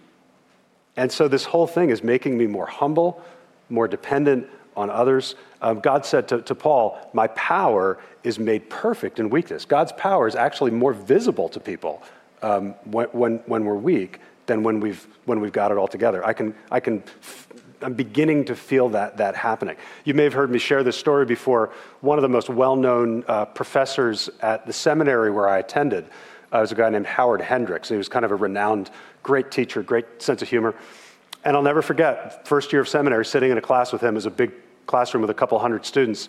And 0.97 1.11
so 1.11 1.27
this 1.27 1.45
whole 1.45 1.67
thing 1.67 1.91
is 1.91 2.05
making 2.05 2.39
me 2.39 2.47
more 2.47 2.67
humble, 2.67 3.23
more 3.69 3.89
dependent 3.89 4.49
on 4.77 4.91
others. 4.91 5.35
Um, 5.63 5.81
God 5.81 6.05
said 6.05 6.29
to, 6.29 6.43
to 6.43 6.55
Paul, 6.55 6.99
My 7.13 7.27
power 7.29 7.99
is 8.23 8.39
made 8.39 8.69
perfect 8.69 9.19
in 9.19 9.31
weakness. 9.31 9.65
God's 9.65 9.93
power 9.93 10.29
is 10.29 10.37
actually 10.37 10.71
more 10.71 10.93
visible 10.93 11.49
to 11.49 11.61
people 11.61 12.03
um, 12.43 12.75
when, 12.85 13.07
when, 13.09 13.37
when 13.47 13.65
we're 13.65 13.75
weak 13.75 14.21
than 14.47 14.63
when 14.63 14.81
we've, 14.81 15.07
when 15.25 15.41
we've 15.41 15.53
got 15.53 15.73
it 15.73 15.79
all 15.79 15.89
together. 15.89 16.25
I 16.25 16.33
can, 16.33 16.55
I 16.71 16.81
can, 16.81 17.03
I'm 17.83 17.95
beginning 17.95 18.45
to 18.47 18.57
feel 18.57 18.89
that, 18.91 19.17
that 19.17 19.35
happening. 19.35 19.77
You 20.05 20.15
may 20.15 20.25
have 20.25 20.33
heard 20.33 20.51
me 20.51 20.59
share 20.59 20.83
this 20.83 20.97
story 20.97 21.25
before. 21.25 21.73
One 22.01 22.19
of 22.19 22.23
the 22.23 22.29
most 22.29 22.49
well 22.49 22.77
known 22.77 23.25
uh, 23.27 23.47
professors 23.47 24.31
at 24.41 24.67
the 24.67 24.73
seminary 24.73 25.31
where 25.31 25.49
I 25.49 25.59
attended 25.59 26.07
uh, 26.53 26.59
was 26.61 26.73
a 26.73 26.75
guy 26.75 26.89
named 26.91 27.07
Howard 27.07 27.41
Hendricks. 27.41 27.89
He 27.89 27.97
was 27.97 28.09
kind 28.09 28.25
of 28.25 28.31
a 28.31 28.37
renowned, 28.37 28.91
great 29.23 29.51
teacher, 29.51 29.83
great 29.83 30.23
sense 30.23 30.43
of 30.43 30.49
humor. 30.49 30.75
And 31.45 31.57
I'll 31.57 31.63
never 31.63 31.83
forget, 31.83 32.47
first 32.47 32.73
year 32.73 32.83
of 32.83 32.89
seminary, 32.89 33.25
sitting 33.25 33.53
in 33.53 33.59
a 33.59 33.63
class 33.63 33.93
with 33.93 34.01
him 34.01 34.17
as 34.17 34.27
a 34.27 34.31
big 34.31 34.53
classroom 34.87 35.21
with 35.21 35.31
a 35.31 35.35
couple 35.35 35.59
hundred 35.59 35.85
students. 35.85 36.29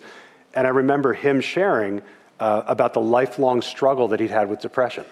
And 0.54 0.66
I 0.66 0.70
remember 0.70 1.12
him 1.12 1.40
sharing 1.40 2.02
uh, 2.40 2.62
about 2.66 2.94
the 2.94 3.00
lifelong 3.00 3.62
struggle 3.62 4.08
that 4.08 4.20
he'd 4.20 4.30
had 4.30 4.48
with 4.48 4.60
depression. 4.60 5.04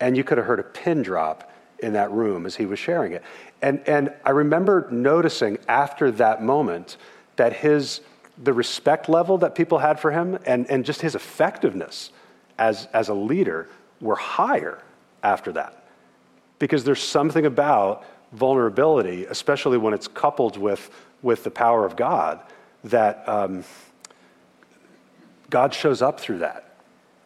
And 0.00 0.16
you 0.16 0.24
could 0.24 0.38
have 0.38 0.46
heard 0.46 0.60
a 0.60 0.64
pin 0.64 1.02
drop 1.02 1.52
in 1.80 1.92
that 1.92 2.10
room 2.10 2.46
as 2.46 2.56
he 2.56 2.66
was 2.66 2.78
sharing 2.78 3.12
it. 3.12 3.22
And, 3.62 3.80
and 3.86 4.12
I 4.24 4.30
remember 4.30 4.88
noticing 4.90 5.58
after 5.68 6.10
that 6.12 6.42
moment 6.42 6.96
that 7.36 7.52
his, 7.52 8.00
the 8.42 8.52
respect 8.52 9.08
level 9.08 9.38
that 9.38 9.54
people 9.54 9.78
had 9.78 9.98
for 9.98 10.10
him 10.10 10.38
and, 10.46 10.68
and 10.70 10.84
just 10.84 11.00
his 11.00 11.14
effectiveness 11.14 12.10
as, 12.58 12.88
as 12.92 13.08
a 13.08 13.14
leader 13.14 13.68
were 14.00 14.16
higher 14.16 14.82
after 15.22 15.52
that. 15.52 15.84
Because 16.58 16.84
there's 16.84 17.02
something 17.02 17.46
about 17.46 18.04
vulnerability, 18.32 19.24
especially 19.26 19.78
when 19.78 19.94
it's 19.94 20.08
coupled 20.08 20.56
with, 20.56 20.90
with 21.22 21.44
the 21.44 21.50
power 21.50 21.84
of 21.84 21.96
God, 21.96 22.40
that 22.84 23.28
um, 23.28 23.64
God 25.50 25.74
shows 25.74 26.02
up 26.02 26.20
through 26.20 26.38
that. 26.38 26.64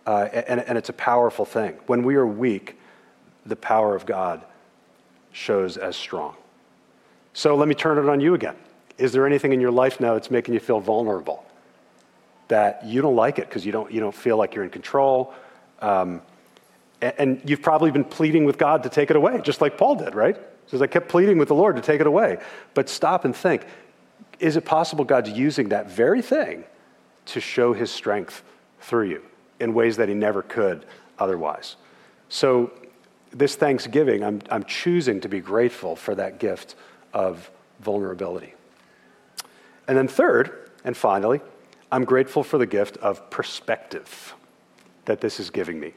Uh, 0.07 0.29
and, 0.33 0.61
and 0.61 0.79
it's 0.79 0.89
a 0.89 0.95
powerful 0.95 1.45
thing. 1.45 1.75
When 1.87 2.03
we 2.03 2.17
are 2.17 2.27
weak, 2.27 2.79
the 3.47 3.57
power 3.57 3.95
of 3.95 4.07
God 4.07 4.43
shows 5.33 5.77
as 5.77 5.97
strong. 5.97 6.37
So 7.35 7.57
let 7.57 7.69
me 7.69 7.75
turn 7.75 7.99
it 7.99 8.09
on 8.09 8.21
you 8.21 8.35
again. 8.35 8.57
Is 8.99 9.13
there 9.13 9.27
anything 9.27 9.53
in 9.53 9.61
your 9.61 9.71
life 9.71 10.01
now 10.01 10.15
that's 10.15 10.31
making 10.31 10.55
you 10.55 10.61
feel 10.61 10.81
vulnerable? 10.81 11.45
That 12.49 12.85
you 12.85 13.01
don't 13.01 13.17
like 13.17 13.39
it 13.39 13.49
because 13.49 13.65
you 13.65 13.73
don't, 13.73 13.91
you 13.91 14.01
don't 14.01 14.15
feel 14.15 14.37
like 14.37 14.55
you're 14.55 14.65
in 14.65 14.71
control? 14.71 15.33
Um, 15.81 16.21
and, 17.01 17.15
and, 17.19 17.43
you've 17.45 17.63
probably 17.63 17.91
been 17.91 18.05
pleading 18.05 18.45
with 18.45 18.59
God 18.59 18.85
to 18.85 18.89
take 18.89 19.11
it 19.11 19.17
away, 19.17 19.41
just 19.41 19.61
like 19.61 19.77
Paul 19.77 19.97
did, 19.97 20.15
right? 20.15 20.37
Says, 20.67 20.81
I 20.81 20.87
kept 20.87 21.09
pleading 21.09 21.39
with 21.39 21.49
the 21.49 21.55
Lord 21.55 21.77
to 21.77 21.83
take 21.83 22.01
it 22.01 22.07
away. 22.07 22.39
But 22.75 22.89
stop 22.89 23.25
and 23.25 23.35
think 23.35 23.65
is 24.43 24.57
it 24.57 24.65
possible 24.65 25.05
God's 25.05 25.31
using 25.31 25.69
that 25.69 25.89
very 25.91 26.21
thing 26.21 26.65
to 27.27 27.41
show 27.41 27.73
his 27.73 27.91
strength 27.91 28.43
through 28.81 29.09
you 29.09 29.23
in 29.61 29.73
ways 29.73 29.97
that 29.99 30.09
he 30.09 30.15
never 30.15 30.43
could 30.43 30.85
otherwise? 31.19 31.77
So, 32.29 32.73
this 33.31 33.55
Thanksgiving, 33.55 34.25
I'm, 34.25 34.43
I'm 34.51 34.65
choosing 34.65 35.21
to 35.21 35.29
be 35.29 35.41
grateful 35.41 35.97
for 35.97 36.15
that 36.17 36.39
gift 36.39 36.75
of 37.15 37.51
vulnerability. 37.81 38.55
And 39.87 39.97
then, 39.97 40.09
third, 40.09 40.71
and 40.85 40.97
finally, 40.97 41.41
I'm 41.91 42.05
grateful 42.05 42.43
for 42.43 42.59
the 42.59 42.67
gift 42.67 42.97
of 42.99 43.31
perspective 43.31 44.35
that 45.05 45.21
this 45.21 45.41
is 45.41 45.51
giving 45.51 45.79
me. 45.79 45.95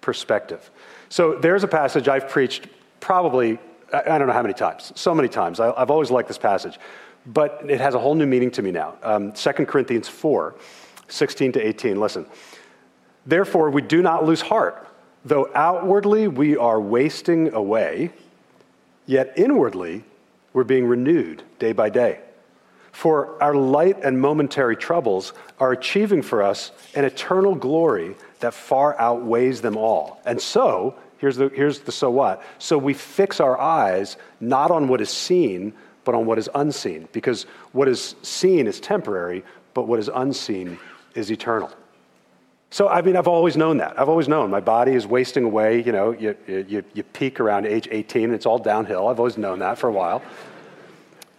Perspective. 0.00 0.70
So, 1.08 1.34
there's 1.34 1.64
a 1.64 1.68
passage 1.68 2.08
I've 2.08 2.28
preached 2.28 2.68
probably, 3.00 3.58
I 3.92 4.18
don't 4.18 4.26
know 4.26 4.32
how 4.32 4.42
many 4.42 4.54
times, 4.54 4.92
so 4.94 5.14
many 5.14 5.28
times. 5.28 5.60
I, 5.60 5.78
have 5.78 5.90
always 5.90 6.10
liked 6.10 6.28
this 6.28 6.38
passage, 6.38 6.78
but 7.26 7.64
it 7.68 7.80
has 7.80 7.94
a 7.94 7.98
whole 7.98 8.14
new 8.14 8.26
meaning 8.26 8.50
to 8.52 8.62
me 8.62 8.70
now. 8.70 8.96
Um, 9.02 9.32
2 9.32 9.50
Corinthians 9.66 10.08
4 10.08 10.54
16 11.08 11.52
to 11.52 11.66
18. 11.66 11.98
Listen. 11.98 12.26
Therefore, 13.26 13.70
we 13.70 13.82
do 13.82 14.00
not 14.00 14.24
lose 14.24 14.40
heart. 14.40 14.86
Though 15.24 15.50
outwardly 15.54 16.28
we 16.28 16.56
are 16.56 16.80
wasting 16.80 17.52
away, 17.52 18.10
yet 19.06 19.32
inwardly 19.36 20.04
we're 20.52 20.64
being 20.64 20.86
renewed 20.86 21.42
day 21.58 21.72
by 21.72 21.90
day. 21.90 22.20
For 22.92 23.40
our 23.42 23.54
light 23.54 23.98
and 24.02 24.20
momentary 24.20 24.76
troubles 24.76 25.32
are 25.58 25.72
achieving 25.72 26.22
for 26.22 26.42
us 26.42 26.72
an 26.94 27.04
eternal 27.04 27.54
glory 27.54 28.16
that 28.40 28.54
far 28.54 28.98
outweighs 28.98 29.60
them 29.60 29.76
all. 29.76 30.20
And 30.24 30.40
so, 30.40 30.96
here's 31.20 31.36
the, 31.36 31.48
here's 31.50 31.80
the 31.80 31.92
so 31.92 32.10
what. 32.10 32.42
So 32.58 32.78
we 32.78 32.94
fix 32.94 33.40
our 33.40 33.58
eyes 33.58 34.16
not 34.40 34.70
on 34.70 34.88
what 34.88 35.00
is 35.00 35.10
seen, 35.10 35.74
but 36.04 36.14
on 36.14 36.26
what 36.26 36.38
is 36.38 36.48
unseen. 36.54 37.08
Because 37.12 37.44
what 37.72 37.88
is 37.88 38.16
seen 38.22 38.66
is 38.66 38.80
temporary, 38.80 39.44
but 39.74 39.86
what 39.86 39.98
is 39.98 40.08
unseen 40.12 40.78
is 41.14 41.30
eternal. 41.30 41.70
So, 42.70 42.88
I 42.88 43.02
mean, 43.02 43.16
I've 43.16 43.28
always 43.28 43.56
known 43.56 43.78
that. 43.78 43.98
I've 43.98 44.08
always 44.08 44.28
known 44.28 44.48
my 44.48 44.60
body 44.60 44.92
is 44.92 45.06
wasting 45.06 45.44
away. 45.44 45.82
You 45.82 45.92
know, 45.92 46.12
you, 46.12 46.36
you, 46.46 46.84
you 46.94 47.02
peak 47.02 47.40
around 47.40 47.66
age 47.66 47.88
18, 47.90 48.24
and 48.24 48.32
it's 48.32 48.46
all 48.46 48.58
downhill. 48.58 49.08
I've 49.08 49.18
always 49.18 49.36
known 49.36 49.58
that 49.58 49.76
for 49.76 49.88
a 49.88 49.92
while. 49.92 50.22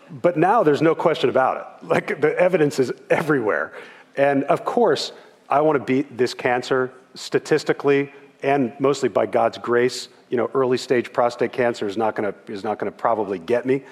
But 0.09 0.37
now 0.37 0.63
there's 0.63 0.81
no 0.81 0.93
question 0.93 1.29
about 1.29 1.57
it. 1.57 1.87
Like, 1.87 2.19
the 2.19 2.37
evidence 2.37 2.79
is 2.79 2.91
everywhere. 3.09 3.71
And 4.17 4.43
of 4.43 4.65
course, 4.65 5.13
I 5.49 5.61
want 5.61 5.77
to 5.77 5.83
beat 5.83 6.17
this 6.17 6.33
cancer 6.33 6.91
statistically 7.15 8.11
and 8.43 8.73
mostly 8.79 9.09
by 9.09 9.25
God's 9.25 9.57
grace. 9.57 10.09
You 10.29 10.37
know, 10.37 10.49
early 10.53 10.77
stage 10.77 11.11
prostate 11.13 11.51
cancer 11.51 11.87
is 11.87 11.97
not 11.97 12.15
going 12.15 12.31
to, 12.31 12.51
is 12.51 12.63
not 12.63 12.79
going 12.79 12.91
to 12.91 12.97
probably 12.97 13.39
get 13.39 13.65
me. 13.65 13.83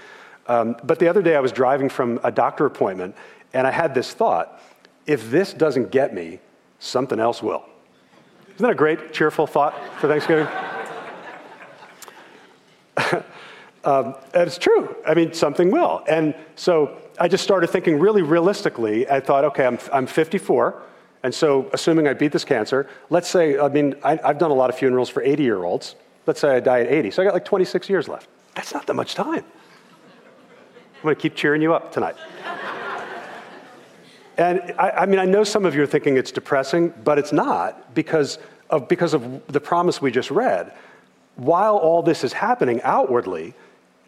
Um, 0.48 0.76
but 0.84 1.00
the 1.00 1.08
other 1.08 1.22
day 1.22 1.36
I 1.36 1.40
was 1.40 1.52
driving 1.52 1.90
from 1.90 2.20
a 2.24 2.32
doctor 2.32 2.66
appointment, 2.66 3.16
and 3.54 3.68
I 3.68 3.72
had 3.72 3.94
this 3.94 4.14
thought 4.14 4.62
if 5.06 5.32
this 5.32 5.54
doesn't 5.54 5.90
get 5.90 6.14
me, 6.14 6.40
something 6.78 7.20
else 7.20 7.42
will. 7.42 7.66
Isn't 8.54 8.64
that 8.64 8.72
a 8.72 8.76
great, 8.76 9.12
cheerful 9.12 9.48
thought 9.48 9.74
for 10.00 10.08
Thanksgiving? 10.08 10.48
um, 13.84 14.16
it's 14.34 14.60
true. 14.60 14.96
I 15.08 15.16
mean, 15.16 15.34
something 15.34 15.72
will. 15.72 16.04
And 16.08 16.36
so 16.56 16.98
I 17.20 17.28
just 17.28 17.44
started 17.44 17.72
thinking 17.72 18.00
really 18.00 18.22
realistically. 18.22 19.10
I 19.10 19.20
thought, 19.20 19.46
okay, 19.46 19.66
I'm, 19.66 19.80
I'm 19.92 20.06
54. 20.06 20.80
And 21.24 21.34
so, 21.34 21.70
assuming 21.74 22.08
I 22.08 22.14
beat 22.14 22.32
this 22.32 22.46
cancer, 22.46 22.88
let's 23.10 23.28
say, 23.28 23.60
I 23.60 23.68
mean, 23.68 23.96
I, 24.04 24.16
have 24.26 24.38
done 24.38 24.52
a 24.52 24.54
lot 24.54 24.70
of 24.70 24.78
funerals 24.78 25.10
for 25.10 25.22
80 25.22 25.44
year 25.44 25.64
olds. 25.64 25.96
Let's 26.26 26.40
say 26.40 26.56
I 26.56 26.60
die 26.60 26.82
at 26.82 26.88
80. 26.88 27.12
So 27.12 27.22
I 27.22 27.26
got 27.26 27.34
like 27.34 27.46
26 27.46 27.90
years 27.90 28.08
left. 28.08 28.28
That's 28.56 28.74
not 28.74 28.88
that 28.88 28.94
much 28.94 29.16
time. 29.16 29.44
I'm 29.44 31.04
going 31.04 31.16
to 31.16 31.22
keep 31.22 31.36
cheering 31.36 31.62
you 31.62 31.74
up 31.74 31.92
tonight. 31.92 32.16
And 34.40 34.74
I, 34.80 34.92
I, 34.92 35.06
mean, 35.06 35.20
I 35.20 35.26
know 35.26 35.44
some 35.44 35.66
of 35.66 35.76
you 35.76 35.84
are 35.84 35.86
thinking 35.86 36.16
it's 36.16 36.32
depressing, 36.32 36.94
but 37.04 37.20
it's 37.20 37.34
not 37.34 37.94
because 37.94 38.40
of, 38.70 38.88
because 38.88 39.14
of 39.14 39.46
the 39.48 39.60
promise 39.60 40.02
we 40.02 40.12
just 40.12 40.32
read. 40.32 40.72
While 41.36 41.76
all 41.76 42.02
this 42.02 42.24
is 42.24 42.32
happening 42.32 42.82
outwardly, 42.84 43.54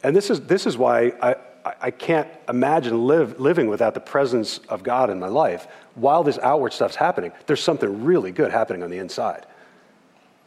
and 0.04 0.16
this 0.16 0.30
is, 0.30 0.40
this 0.42 0.66
is 0.66 0.78
why 0.78 1.12
I, 1.22 1.36
I 1.64 1.92
can't 1.92 2.28
imagine 2.50 3.06
live, 3.08 3.40
living 3.40 3.68
without 3.68 3.94
the 3.94 4.00
presence 4.00 4.60
of 4.70 4.84
God 4.84 5.10
in 5.10 5.20
my 5.20 5.28
life. 5.28 5.68
While 5.96 6.24
this 6.24 6.40
outward 6.40 6.74
stuff's 6.74 6.96
happening, 6.96 7.32
there's 7.46 7.64
something 7.64 8.04
really 8.04 8.32
good 8.32 8.52
happening 8.52 8.84
on 8.84 8.90
the 8.90 8.98
inside. 8.98 9.46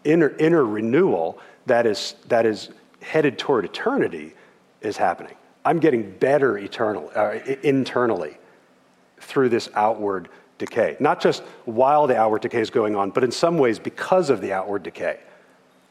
Inner, 0.05 0.35
inner 0.39 0.65
renewal 0.65 1.39
that 1.67 1.87
is, 1.87 2.15
that 2.29 2.47
is 2.47 2.71
headed 3.01 3.39
toward 3.39 3.65
eternity 3.65 4.35
is 4.81 4.97
happening. 4.97 5.35
I'm 5.65 5.79
getting 5.79 6.11
better 6.11 6.59
eternal, 6.59 7.11
uh, 7.15 7.39
internally 7.63 8.37
through 9.19 9.49
this 9.49 9.71
outward 9.75 10.29
decay. 10.59 10.97
Not 11.01 11.21
just 11.21 11.43
while 11.65 12.07
the 12.07 12.17
outward 12.17 12.43
decay 12.43 12.61
is 12.61 12.71
going 12.71 12.97
on, 12.97 13.11
but 13.11 13.25
in 13.25 13.31
some 13.31 13.59
ways 13.59 13.79
because 13.79 14.31
of 14.31 14.41
the 14.41 14.53
outward 14.53 14.83
decay, 14.83 15.21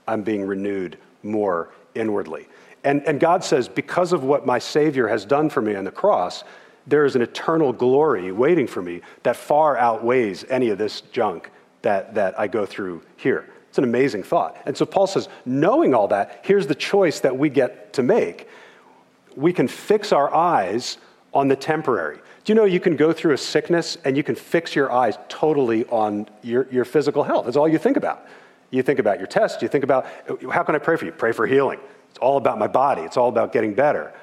I'm 0.07 0.21
being 0.21 0.45
renewed 0.45 0.97
more 1.23 1.69
inwardly. 1.95 2.47
And, 2.83 3.01
and 3.07 3.19
God 3.19 3.43
says, 3.43 3.69
because 3.69 4.11
of 4.13 4.23
what 4.23 4.45
my 4.45 4.59
Savior 4.59 5.07
has 5.07 5.25
done 5.25 5.49
for 5.49 5.61
me 5.61 5.75
on 5.75 5.85
the 5.85 5.91
cross, 5.91 6.43
there 6.85 7.05
is 7.05 7.15
an 7.15 7.21
eternal 7.21 7.71
glory 7.71 8.31
waiting 8.31 8.67
for 8.67 8.81
me 8.81 9.01
that 9.23 9.35
far 9.35 9.77
outweighs 9.77 10.43
any 10.49 10.69
of 10.69 10.77
this 10.77 11.01
junk 11.01 11.49
that, 11.81 12.13
that 12.15 12.37
I 12.39 12.47
go 12.47 12.65
through 12.65 13.03
here. 13.15 13.49
It's 13.69 13.77
an 13.77 13.85
amazing 13.85 14.23
thought. 14.23 14.57
And 14.65 14.75
so 14.77 14.85
Paul 14.85 15.07
says, 15.07 15.29
knowing 15.45 15.93
all 15.93 16.07
that, 16.09 16.41
here's 16.43 16.67
the 16.67 16.75
choice 16.75 17.21
that 17.21 17.37
we 17.37 17.49
get 17.49 17.93
to 17.93 18.03
make. 18.03 18.47
We 19.35 19.53
can 19.53 19.67
fix 19.67 20.11
our 20.11 20.33
eyes 20.33 20.97
on 21.33 21.47
the 21.47 21.55
temporary. 21.55 22.17
Do 22.43 22.51
you 22.51 22.55
know 22.55 22.65
you 22.65 22.79
can 22.79 22.95
go 22.95 23.13
through 23.13 23.33
a 23.33 23.37
sickness 23.37 23.97
and 24.03 24.15
you 24.17 24.23
can 24.23 24.35
fix 24.35 24.75
your 24.75 24.91
eyes 24.91 25.17
totally 25.29 25.85
on 25.85 26.29
your, 26.43 26.67
your 26.69 26.85
physical 26.85 27.23
health? 27.23 27.45
That's 27.45 27.57
all 27.57 27.67
you 27.67 27.79
think 27.79 27.97
about. 27.97 28.27
You 28.69 28.83
think 28.83 28.99
about 28.99 29.19
your 29.19 29.27
test, 29.27 29.61
you 29.61 29.67
think 29.67 29.83
about 29.83 30.05
how 30.51 30.63
can 30.63 30.75
I 30.75 30.79
pray 30.79 30.97
for 30.97 31.05
you? 31.05 31.11
Pray 31.11 31.31
for 31.31 31.47
healing. 31.47 31.79
It's 32.13 32.19
all 32.19 32.37
about 32.37 32.59
my 32.59 32.67
body, 32.67 33.01
it's 33.01 33.17
all 33.17 33.27
about 33.27 33.51
getting 33.51 33.73
better. 33.73 34.13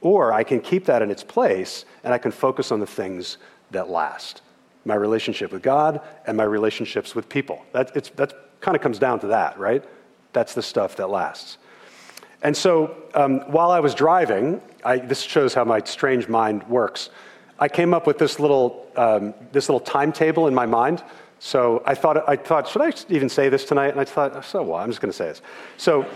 Or 0.00 0.32
I 0.32 0.42
can 0.42 0.60
keep 0.60 0.86
that 0.86 1.02
in 1.02 1.10
its 1.10 1.22
place 1.22 1.84
and 2.02 2.14
I 2.14 2.18
can 2.18 2.32
focus 2.32 2.72
on 2.72 2.80
the 2.80 2.86
things 2.86 3.36
that 3.72 3.90
last 3.90 4.40
my 4.86 4.94
relationship 4.94 5.52
with 5.52 5.62
God 5.62 6.00
and 6.26 6.36
my 6.36 6.44
relationships 6.44 7.14
with 7.14 7.28
people. 7.28 7.62
That, 7.72 7.94
it's, 7.94 8.08
that 8.10 8.60
kind 8.60 8.76
of 8.76 8.82
comes 8.82 8.98
down 8.98 9.20
to 9.20 9.26
that, 9.26 9.58
right? 9.58 9.84
That's 10.32 10.54
the 10.54 10.62
stuff 10.62 10.96
that 10.96 11.10
lasts. 11.10 11.58
And 12.42 12.56
so 12.56 12.96
um, 13.14 13.40
while 13.50 13.70
I 13.70 13.80
was 13.80 13.94
driving, 13.94 14.62
I, 14.84 14.98
this 14.98 15.20
shows 15.20 15.52
how 15.52 15.64
my 15.64 15.80
strange 15.84 16.28
mind 16.28 16.62
works. 16.68 17.10
I 17.58 17.68
came 17.68 17.92
up 17.92 18.06
with 18.06 18.18
this 18.18 18.38
little, 18.38 18.86
um, 18.96 19.34
this 19.52 19.68
little 19.68 19.80
timetable 19.80 20.46
in 20.46 20.54
my 20.54 20.66
mind. 20.66 21.02
So 21.38 21.82
I 21.84 21.94
thought, 21.94 22.28
I 22.28 22.36
thought, 22.36 22.68
should 22.68 22.82
I 22.82 22.92
even 23.08 23.28
say 23.28 23.48
this 23.48 23.64
tonight? 23.64 23.88
And 23.88 24.00
I 24.00 24.04
thought, 24.04 24.44
so 24.44 24.62
what? 24.62 24.82
I'm 24.82 24.90
just 24.90 25.00
going 25.00 25.10
to 25.10 25.16
say 25.16 25.26
this. 25.26 25.42
So 25.76 26.06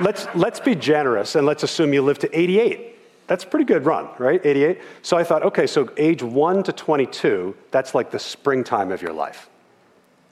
let's, 0.00 0.26
let's 0.34 0.60
be 0.60 0.74
generous 0.74 1.34
and 1.34 1.46
let's 1.46 1.62
assume 1.62 1.92
you 1.92 2.02
live 2.02 2.18
to 2.20 2.38
88. 2.38 2.94
That's 3.26 3.44
a 3.44 3.46
pretty 3.46 3.64
good 3.64 3.86
run, 3.86 4.08
right? 4.18 4.44
88. 4.44 4.80
So 5.02 5.16
I 5.16 5.24
thought, 5.24 5.42
okay, 5.44 5.66
so 5.66 5.88
age 5.96 6.22
1 6.22 6.62
to 6.64 6.72
22, 6.72 7.56
that's 7.70 7.94
like 7.94 8.10
the 8.10 8.18
springtime 8.18 8.92
of 8.92 9.00
your 9.00 9.12
life, 9.12 9.48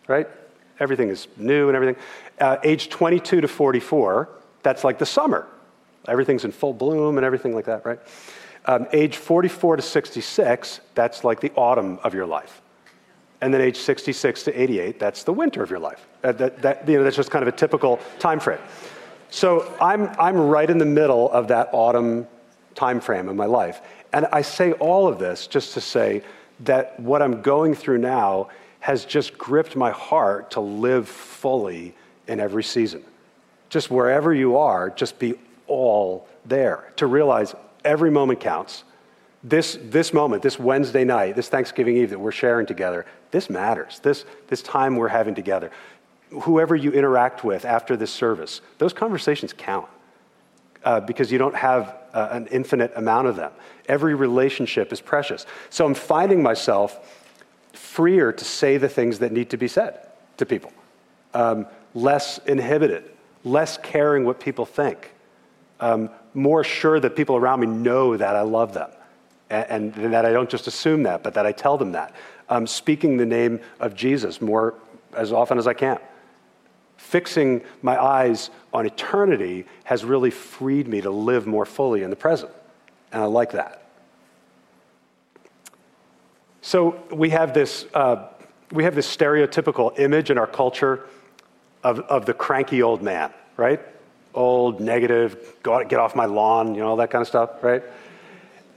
right? 0.09 0.29
Everything 0.79 1.09
is 1.09 1.29
new 1.37 1.69
and 1.69 1.77
everything. 1.77 2.03
Uh, 2.39 2.59
age 2.65 2.91
22 2.91 3.41
to 3.41 3.49
44, 3.49 4.29
that's 4.63 4.85
like 4.85 4.99
the 4.99 5.07
summer. 5.07 5.47
Everything's 6.09 6.45
in 6.45 6.53
full 6.53 6.75
bloom 6.75 7.17
and 7.17 7.25
everything 7.25 7.55
like 7.55 7.65
that, 7.67 7.87
right? 7.87 8.01
Um, 8.67 8.87
age 8.93 9.17
44 9.17 9.77
to 9.77 9.83
66, 9.83 10.81
that's 10.95 11.25
like 11.25 11.41
the 11.41 11.53
autumn 11.53 11.99
of 12.05 12.15
your 12.15 12.27
life. 12.27 12.61
And 13.41 13.53
then 13.53 13.61
age 13.61 13.77
66 13.77 14.45
to 14.45 14.63
88, 14.63 15.01
that's 15.01 15.25
the 15.25 15.33
winter 15.33 15.63
of 15.63 15.71
your 15.71 15.81
life. 15.81 16.07
Uh, 16.23 16.33
that, 16.33 16.63
that, 16.63 16.89
you 16.89 16.99
know, 16.99 17.05
that's 17.05 17.17
just 17.17 17.31
kind 17.31 17.43
of 17.43 17.53
a 17.53 17.57
typical 17.57 17.99
time 18.19 18.39
frame. 18.39 18.61
So 19.33 19.75
I'm, 19.81 20.09
I'm 20.21 20.37
right 20.37 20.71
in 20.71 20.79
the 20.79 20.87
middle 20.87 21.29
of 21.33 21.49
that 21.49 21.71
autumn 21.73 22.29
time 22.77 23.01
frame 23.01 23.29
in 23.29 23.37
my 23.37 23.47
life. 23.47 23.81
And 24.13 24.27
I 24.27 24.43
say 24.43 24.73
all 24.73 25.09
of 25.09 25.19
this 25.19 25.49
just 25.49 25.75
to 25.75 25.81
say 25.81 26.23
that 26.61 27.01
what 27.01 27.21
I'm 27.21 27.43
going 27.43 27.75
through 27.75 27.99
now 27.99 28.51
has 28.79 29.05
just 29.05 29.37
gripped 29.37 29.75
my 29.75 29.91
heart 29.91 30.53
to 30.53 30.61
live 30.61 31.09
fully 31.09 31.97
in 32.29 32.39
every 32.39 32.63
season 32.63 33.03
just 33.73 33.91
wherever 33.91 34.35
you 34.35 34.59
are, 34.59 34.91
just 34.91 35.19
be 35.19 35.33
all 35.67 36.29
there. 36.45 36.93
To 36.97 37.07
realize 37.07 37.55
every 37.87 38.11
moment 38.11 38.39
counts. 38.39 38.85
This, 39.43 39.79
this 39.85 40.13
moment, 40.13 40.43
this 40.43 40.59
Wednesday 40.59 41.05
night, 41.05 41.37
this 41.37 41.49
Thanksgiving 41.49 41.97
Eve 41.97 42.11
that 42.11 42.19
we're 42.19 42.33
sharing 42.33 42.67
together, 42.67 43.07
this 43.31 43.49
matters. 43.49 43.99
This, 44.01 44.27
this 44.49 44.61
time 44.61 44.97
we're 44.97 45.09
having 45.09 45.35
together. 45.35 45.71
Whoever 46.43 46.75
you 46.75 46.93
interact 46.93 47.45
with 47.45 47.65
after 47.65 47.97
this 47.97 48.11
service, 48.11 48.61
those 48.79 48.93
conversations 48.93 49.53
count 49.53 49.87
uh, 50.85 51.01
because 51.01 51.31
you 51.31 51.39
don't 51.39 51.55
have 51.55 51.97
uh, 52.13 52.29
an 52.31 52.47
infinite 52.49 52.93
amount 52.97 53.29
of 53.29 53.37
them. 53.37 53.53
Every 53.89 54.15
relationship 54.15 54.93
is 54.93 55.01
precious. 55.01 55.47
So 55.71 55.85
I'm 55.87 55.95
finding 55.95 56.43
myself 56.43 57.19
freer 57.73 58.33
to 58.33 58.45
say 58.45 58.77
the 58.77 58.89
things 58.89 59.19
that 59.21 59.33
need 59.33 59.51
to 59.51 59.57
be 59.57 59.69
said 59.69 60.09
to 60.39 60.47
people, 60.47 60.73
um, 61.35 61.67
less 61.95 62.39
inhibited, 62.39 63.11
less 63.45 63.79
caring 63.79 64.25
what 64.25 64.41
people 64.41 64.67
think, 64.67 65.13
um, 65.81 66.11
more 66.35 66.65
sure 66.65 67.01
that 67.01 67.17
people 67.17 67.37
around 67.37 67.61
me 67.61 67.67
know 67.67 68.17
that 68.17 68.37
I 68.37 68.43
love 68.43 68.73
them 68.73 68.91
and, 69.51 69.97
and, 69.97 70.15
that 70.15 70.25
I 70.25 70.33
don't 70.33 70.49
just 70.49 70.67
assume 70.67 71.03
that, 71.03 71.23
but 71.23 71.35
that 71.35 71.45
I 71.45 71.53
tell 71.53 71.77
them 71.77 71.93
that. 71.93 72.15
Um, 72.49 72.67
speaking 72.67 73.17
the 73.17 73.27
name 73.27 73.61
of 73.81 73.95
Jesus 73.95 74.41
more 74.41 74.75
as 75.15 75.33
often 75.33 75.59
as 75.59 75.67
I 75.67 75.75
can. 75.75 75.99
Fixing 77.03 77.63
my 77.83 78.01
eyes 78.01 78.49
on 78.73 78.87
eternity 78.87 79.67
has 79.85 80.05
really 80.05 80.31
freed 80.31 80.87
me 80.87 81.01
to 81.01 81.11
live 81.11 81.47
more 81.47 81.67
fully 81.67 82.05
in 82.05 82.11
the 82.11 82.17
present. 82.17 82.53
And 83.11 83.21
I 83.21 83.27
like 83.27 83.53
that. 83.53 83.83
So 86.63 87.03
we 87.13 87.31
have 87.31 87.53
this, 87.53 87.87
uh, 87.93 88.29
we 88.71 88.85
have 88.85 88.95
this 88.95 89.15
stereotypical 89.15 89.99
image 89.99 90.31
in 90.31 90.39
our 90.39 90.47
culture 90.47 91.07
of, 91.83 91.99
of 92.01 92.25
the 92.25 92.33
cranky 92.33 92.83
old 92.83 93.03
man, 93.03 93.33
right? 93.57 93.81
Old, 94.33 94.81
negative, 94.81 95.57
go 95.63 95.75
out, 95.75 95.89
get 95.89 95.99
off 95.99 96.15
my 96.15 96.27
lawn, 96.27 96.75
you 96.75 96.81
know, 96.83 96.89
all 96.89 96.97
that 96.97 97.11
kind 97.11 97.21
of 97.21 97.29
stuff, 97.29 97.63
right? 97.63 97.83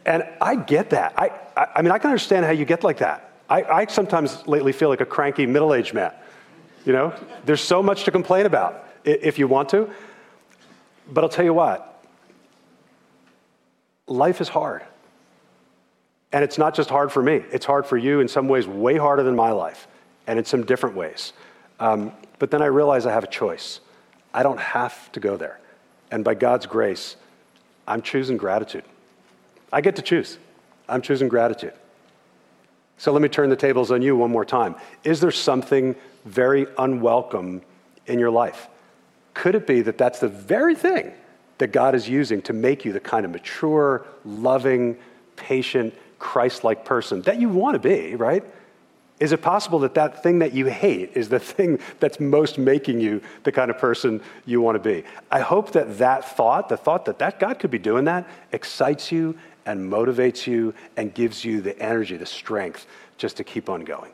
And 0.05 0.27
I 0.41 0.55
get 0.55 0.89
that. 0.89 1.13
I, 1.15 1.29
I, 1.55 1.67
I 1.75 1.81
mean, 1.83 1.91
I 1.91 1.99
can 1.99 2.09
understand 2.09 2.43
how 2.43 2.51
you 2.51 2.65
get 2.65 2.83
like 2.83 2.97
that. 2.97 3.33
I, 3.49 3.63
I 3.63 3.85
sometimes 3.85 4.45
lately 4.47 4.73
feel 4.73 4.89
like 4.89 5.01
a 5.01 5.05
cranky 5.05 5.45
middle 5.45 5.75
aged 5.75 5.93
man. 5.93 6.11
You 6.85 6.93
know, 6.93 7.13
there's 7.45 7.61
so 7.61 7.81
much 7.81 8.03
to 8.05 8.11
complain 8.11 8.45
about 8.45 8.87
if 9.03 9.39
you 9.39 9.47
want 9.47 9.69
to. 9.69 9.89
But 11.11 11.23
I'll 11.23 11.29
tell 11.29 11.45
you 11.45 11.53
what, 11.53 12.03
life 14.07 14.41
is 14.41 14.49
hard. 14.49 14.83
And 16.31 16.43
it's 16.43 16.57
not 16.57 16.75
just 16.75 16.89
hard 16.89 17.11
for 17.11 17.23
me, 17.23 17.43
it's 17.51 17.65
hard 17.65 17.85
for 17.85 17.97
you 17.97 18.19
in 18.19 18.27
some 18.27 18.47
ways, 18.47 18.67
way 18.67 18.97
harder 18.97 19.23
than 19.23 19.35
my 19.35 19.51
life, 19.51 19.87
and 20.27 20.37
in 20.37 20.45
some 20.45 20.65
different 20.65 20.95
ways. 20.95 21.33
Um, 21.79 22.11
but 22.39 22.51
then 22.51 22.61
I 22.61 22.65
realize 22.65 23.05
I 23.05 23.11
have 23.11 23.23
a 23.23 23.27
choice. 23.27 23.79
I 24.33 24.43
don't 24.43 24.59
have 24.59 25.11
to 25.13 25.19
go 25.19 25.37
there. 25.37 25.59
And 26.11 26.23
by 26.23 26.33
God's 26.33 26.65
grace, 26.65 27.15
I'm 27.87 28.01
choosing 28.01 28.37
gratitude. 28.37 28.83
I 29.71 29.81
get 29.81 29.95
to 29.95 30.01
choose. 30.01 30.37
I'm 30.89 31.01
choosing 31.01 31.29
gratitude. 31.29 31.73
So 32.97 33.11
let 33.11 33.21
me 33.21 33.29
turn 33.29 33.49
the 33.49 33.55
tables 33.55 33.91
on 33.91 34.01
you 34.01 34.15
one 34.15 34.31
more 34.31 34.45
time. 34.45 34.75
Is 35.03 35.19
there 35.19 35.31
something 35.31 35.95
very 36.25 36.67
unwelcome 36.77 37.61
in 38.07 38.19
your 38.19 38.31
life? 38.31 38.67
Could 39.33 39.55
it 39.55 39.67
be 39.67 39.81
that 39.81 39.97
that's 39.97 40.19
the 40.19 40.27
very 40.27 40.75
thing 40.75 41.11
that 41.57 41.67
God 41.67 41.95
is 41.95 42.09
using 42.09 42.41
to 42.43 42.53
make 42.53 42.83
you 42.83 42.91
the 42.91 42.99
kind 42.99 43.25
of 43.25 43.31
mature, 43.31 44.05
loving, 44.25 44.97
patient, 45.35 45.93
Christ 46.19 46.63
like 46.63 46.85
person 46.85 47.21
that 47.23 47.39
you 47.39 47.49
want 47.49 47.75
to 47.75 47.79
be, 47.79 48.15
right? 48.15 48.43
Is 49.19 49.31
it 49.31 49.41
possible 49.41 49.79
that 49.79 49.93
that 49.93 50.23
thing 50.23 50.39
that 50.39 50.53
you 50.53 50.65
hate 50.65 51.11
is 51.13 51.29
the 51.29 51.39
thing 51.53 51.79
that's 51.99 52.19
most 52.19 52.57
making 52.57 52.99
you 52.99 53.21
the 53.43 53.51
kind 53.51 53.71
of 53.71 53.77
person 53.77 54.21
you 54.45 54.61
want 54.61 54.75
to 54.75 54.79
be? 54.79 55.03
I 55.31 55.39
hope 55.39 55.71
that 55.71 55.97
that 55.99 56.25
thought, 56.35 56.69
the 56.69 56.77
thought 56.77 57.05
that, 57.05 57.19
that 57.19 57.39
God 57.39 57.59
could 57.59 57.71
be 57.71 57.79
doing 57.79 58.05
that, 58.05 58.27
excites 58.51 59.11
you 59.11 59.37
and 59.65 59.91
motivates 59.91 60.45
you 60.45 60.73
and 60.97 61.13
gives 61.13 61.43
you 61.43 61.61
the 61.61 61.77
energy, 61.79 62.17
the 62.17 62.25
strength 62.25 62.85
just 63.17 63.37
to 63.37 63.43
keep 63.43 63.69
on 63.69 63.81
going. 63.81 64.11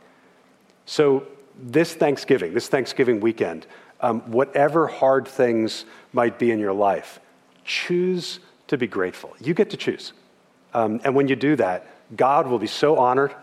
So, 0.85 1.25
this 1.61 1.93
Thanksgiving, 1.93 2.53
this 2.53 2.67
Thanksgiving 2.67 3.19
weekend, 3.19 3.67
um, 4.01 4.21
whatever 4.31 4.87
hard 4.87 5.27
things 5.27 5.85
might 6.13 6.39
be 6.39 6.51
in 6.51 6.59
your 6.59 6.73
life, 6.73 7.19
choose 7.63 8.39
to 8.67 8.77
be 8.77 8.87
grateful. 8.87 9.35
You 9.39 9.53
get 9.53 9.69
to 9.71 9.77
choose. 9.77 10.13
Um, 10.73 11.01
and 11.03 11.15
when 11.15 11.27
you 11.27 11.35
do 11.35 11.55
that, 11.57 11.87
God 12.15 12.47
will 12.47 12.59
be 12.59 12.67
so 12.67 12.97
honored. 12.97 13.35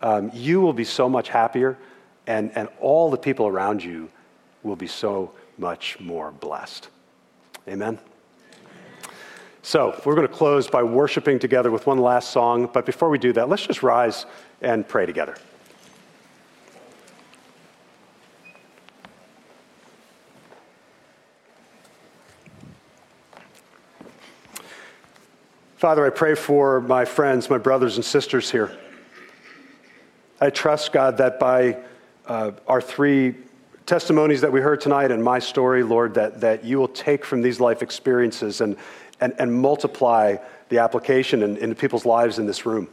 Um, 0.00 0.30
you 0.32 0.60
will 0.60 0.72
be 0.72 0.84
so 0.84 1.08
much 1.08 1.28
happier. 1.28 1.78
And, 2.26 2.52
and 2.56 2.68
all 2.80 3.10
the 3.10 3.16
people 3.16 3.46
around 3.46 3.82
you 3.82 4.08
will 4.62 4.76
be 4.76 4.86
so 4.86 5.32
much 5.58 5.98
more 5.98 6.30
blessed. 6.30 6.88
Amen. 7.68 7.98
So, 9.64 10.00
we're 10.04 10.16
going 10.16 10.26
to 10.26 10.32
close 10.32 10.68
by 10.68 10.82
worshiping 10.82 11.38
together 11.38 11.70
with 11.70 11.86
one 11.86 11.98
last 11.98 12.30
song. 12.30 12.68
But 12.72 12.84
before 12.84 13.08
we 13.10 13.18
do 13.18 13.32
that, 13.34 13.48
let's 13.48 13.64
just 13.64 13.82
rise 13.82 14.26
and 14.60 14.86
pray 14.86 15.06
together. 15.06 15.36
Father, 25.82 26.06
I 26.06 26.10
pray 26.10 26.36
for 26.36 26.80
my 26.80 27.04
friends, 27.04 27.50
my 27.50 27.58
brothers 27.58 27.96
and 27.96 28.04
sisters 28.04 28.48
here. 28.48 28.70
I 30.40 30.48
trust, 30.48 30.92
God, 30.92 31.16
that 31.16 31.40
by 31.40 31.76
uh, 32.24 32.52
our 32.68 32.80
three 32.80 33.34
testimonies 33.84 34.42
that 34.42 34.52
we 34.52 34.60
heard 34.60 34.80
tonight 34.80 35.10
and 35.10 35.24
my 35.24 35.40
story, 35.40 35.82
Lord, 35.82 36.14
that, 36.14 36.40
that 36.40 36.64
you 36.64 36.78
will 36.78 36.86
take 36.86 37.24
from 37.24 37.42
these 37.42 37.58
life 37.58 37.82
experiences 37.82 38.60
and, 38.60 38.76
and, 39.20 39.34
and 39.40 39.52
multiply 39.52 40.36
the 40.68 40.78
application 40.78 41.42
in, 41.42 41.56
into 41.56 41.74
people's 41.74 42.06
lives 42.06 42.38
in 42.38 42.46
this 42.46 42.64
room. 42.64 42.86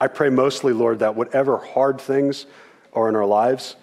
I 0.00 0.06
pray 0.06 0.30
mostly, 0.30 0.72
Lord, 0.72 1.00
that 1.00 1.16
whatever 1.16 1.58
hard 1.58 2.00
things 2.00 2.46
are 2.92 3.08
in 3.08 3.16
our 3.16 3.26
lives, 3.26 3.74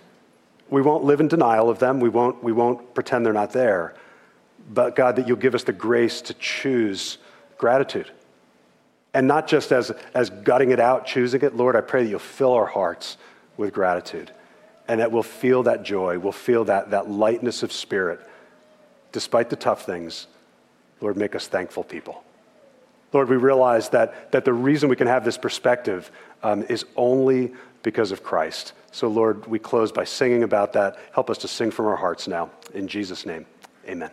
we 0.69 0.81
won't 0.81 1.03
live 1.03 1.19
in 1.19 1.27
denial 1.27 1.69
of 1.69 1.79
them. 1.79 1.99
We 1.99 2.07
won't, 2.07 2.41
we 2.41 2.53
won't 2.53 2.93
pretend 2.93 3.25
they're 3.25 3.33
not 3.33 3.51
there. 3.51 3.95
But 4.69 4.95
God, 4.95 5.17
that 5.17 5.27
you'll 5.27 5.35
give 5.35 5.55
us 5.55 5.65
the 5.65 5.73
grace 5.73 6.21
to 6.21 6.33
choose 6.35 7.17
gratitude. 7.59 8.09
And 9.13 9.27
not 9.27 9.47
just 9.47 9.71
as, 9.71 9.91
as 10.15 10.31
gutting 10.31 10.71
it 10.71 10.79
out, 10.79 11.05
choosing 11.05 11.41
it. 11.41 11.55
Lord, 11.55 11.75
I 11.75 11.81
pray 11.81 12.03
that 12.03 12.09
you'll 12.09 12.19
fill 12.19 12.53
our 12.53 12.65
hearts 12.65 13.17
with 13.57 13.73
gratitude 13.73 14.31
and 14.87 14.99
that 14.99 15.11
we'll 15.11 15.21
feel 15.21 15.61
that 15.63 15.83
joy, 15.83 16.17
we'll 16.17 16.31
feel 16.31 16.65
that, 16.65 16.89
that 16.89 17.09
lightness 17.09 17.61
of 17.61 17.71
spirit. 17.71 18.19
Despite 19.11 19.51
the 19.51 19.55
tough 19.55 19.85
things, 19.85 20.25
Lord, 20.99 21.15
make 21.15 21.35
us 21.35 21.47
thankful 21.47 21.83
people. 21.83 22.23
Lord, 23.13 23.29
we 23.29 23.37
realize 23.37 23.89
that, 23.89 24.31
that 24.31 24.45
the 24.45 24.53
reason 24.53 24.89
we 24.89 24.95
can 24.95 25.07
have 25.07 25.23
this 25.23 25.37
perspective 25.37 26.11
um, 26.43 26.63
is 26.69 26.85
only 26.95 27.53
because 27.83 28.11
of 28.11 28.23
Christ. 28.23 28.73
So, 28.91 29.07
Lord, 29.07 29.47
we 29.47 29.59
close 29.59 29.91
by 29.91 30.03
singing 30.03 30.43
about 30.43 30.73
that. 30.73 30.97
Help 31.13 31.29
us 31.29 31.37
to 31.39 31.47
sing 31.47 31.71
from 31.71 31.87
our 31.87 31.95
hearts 31.95 32.27
now. 32.27 32.51
In 32.73 32.87
Jesus' 32.87 33.25
name, 33.25 33.45
amen. 33.87 34.11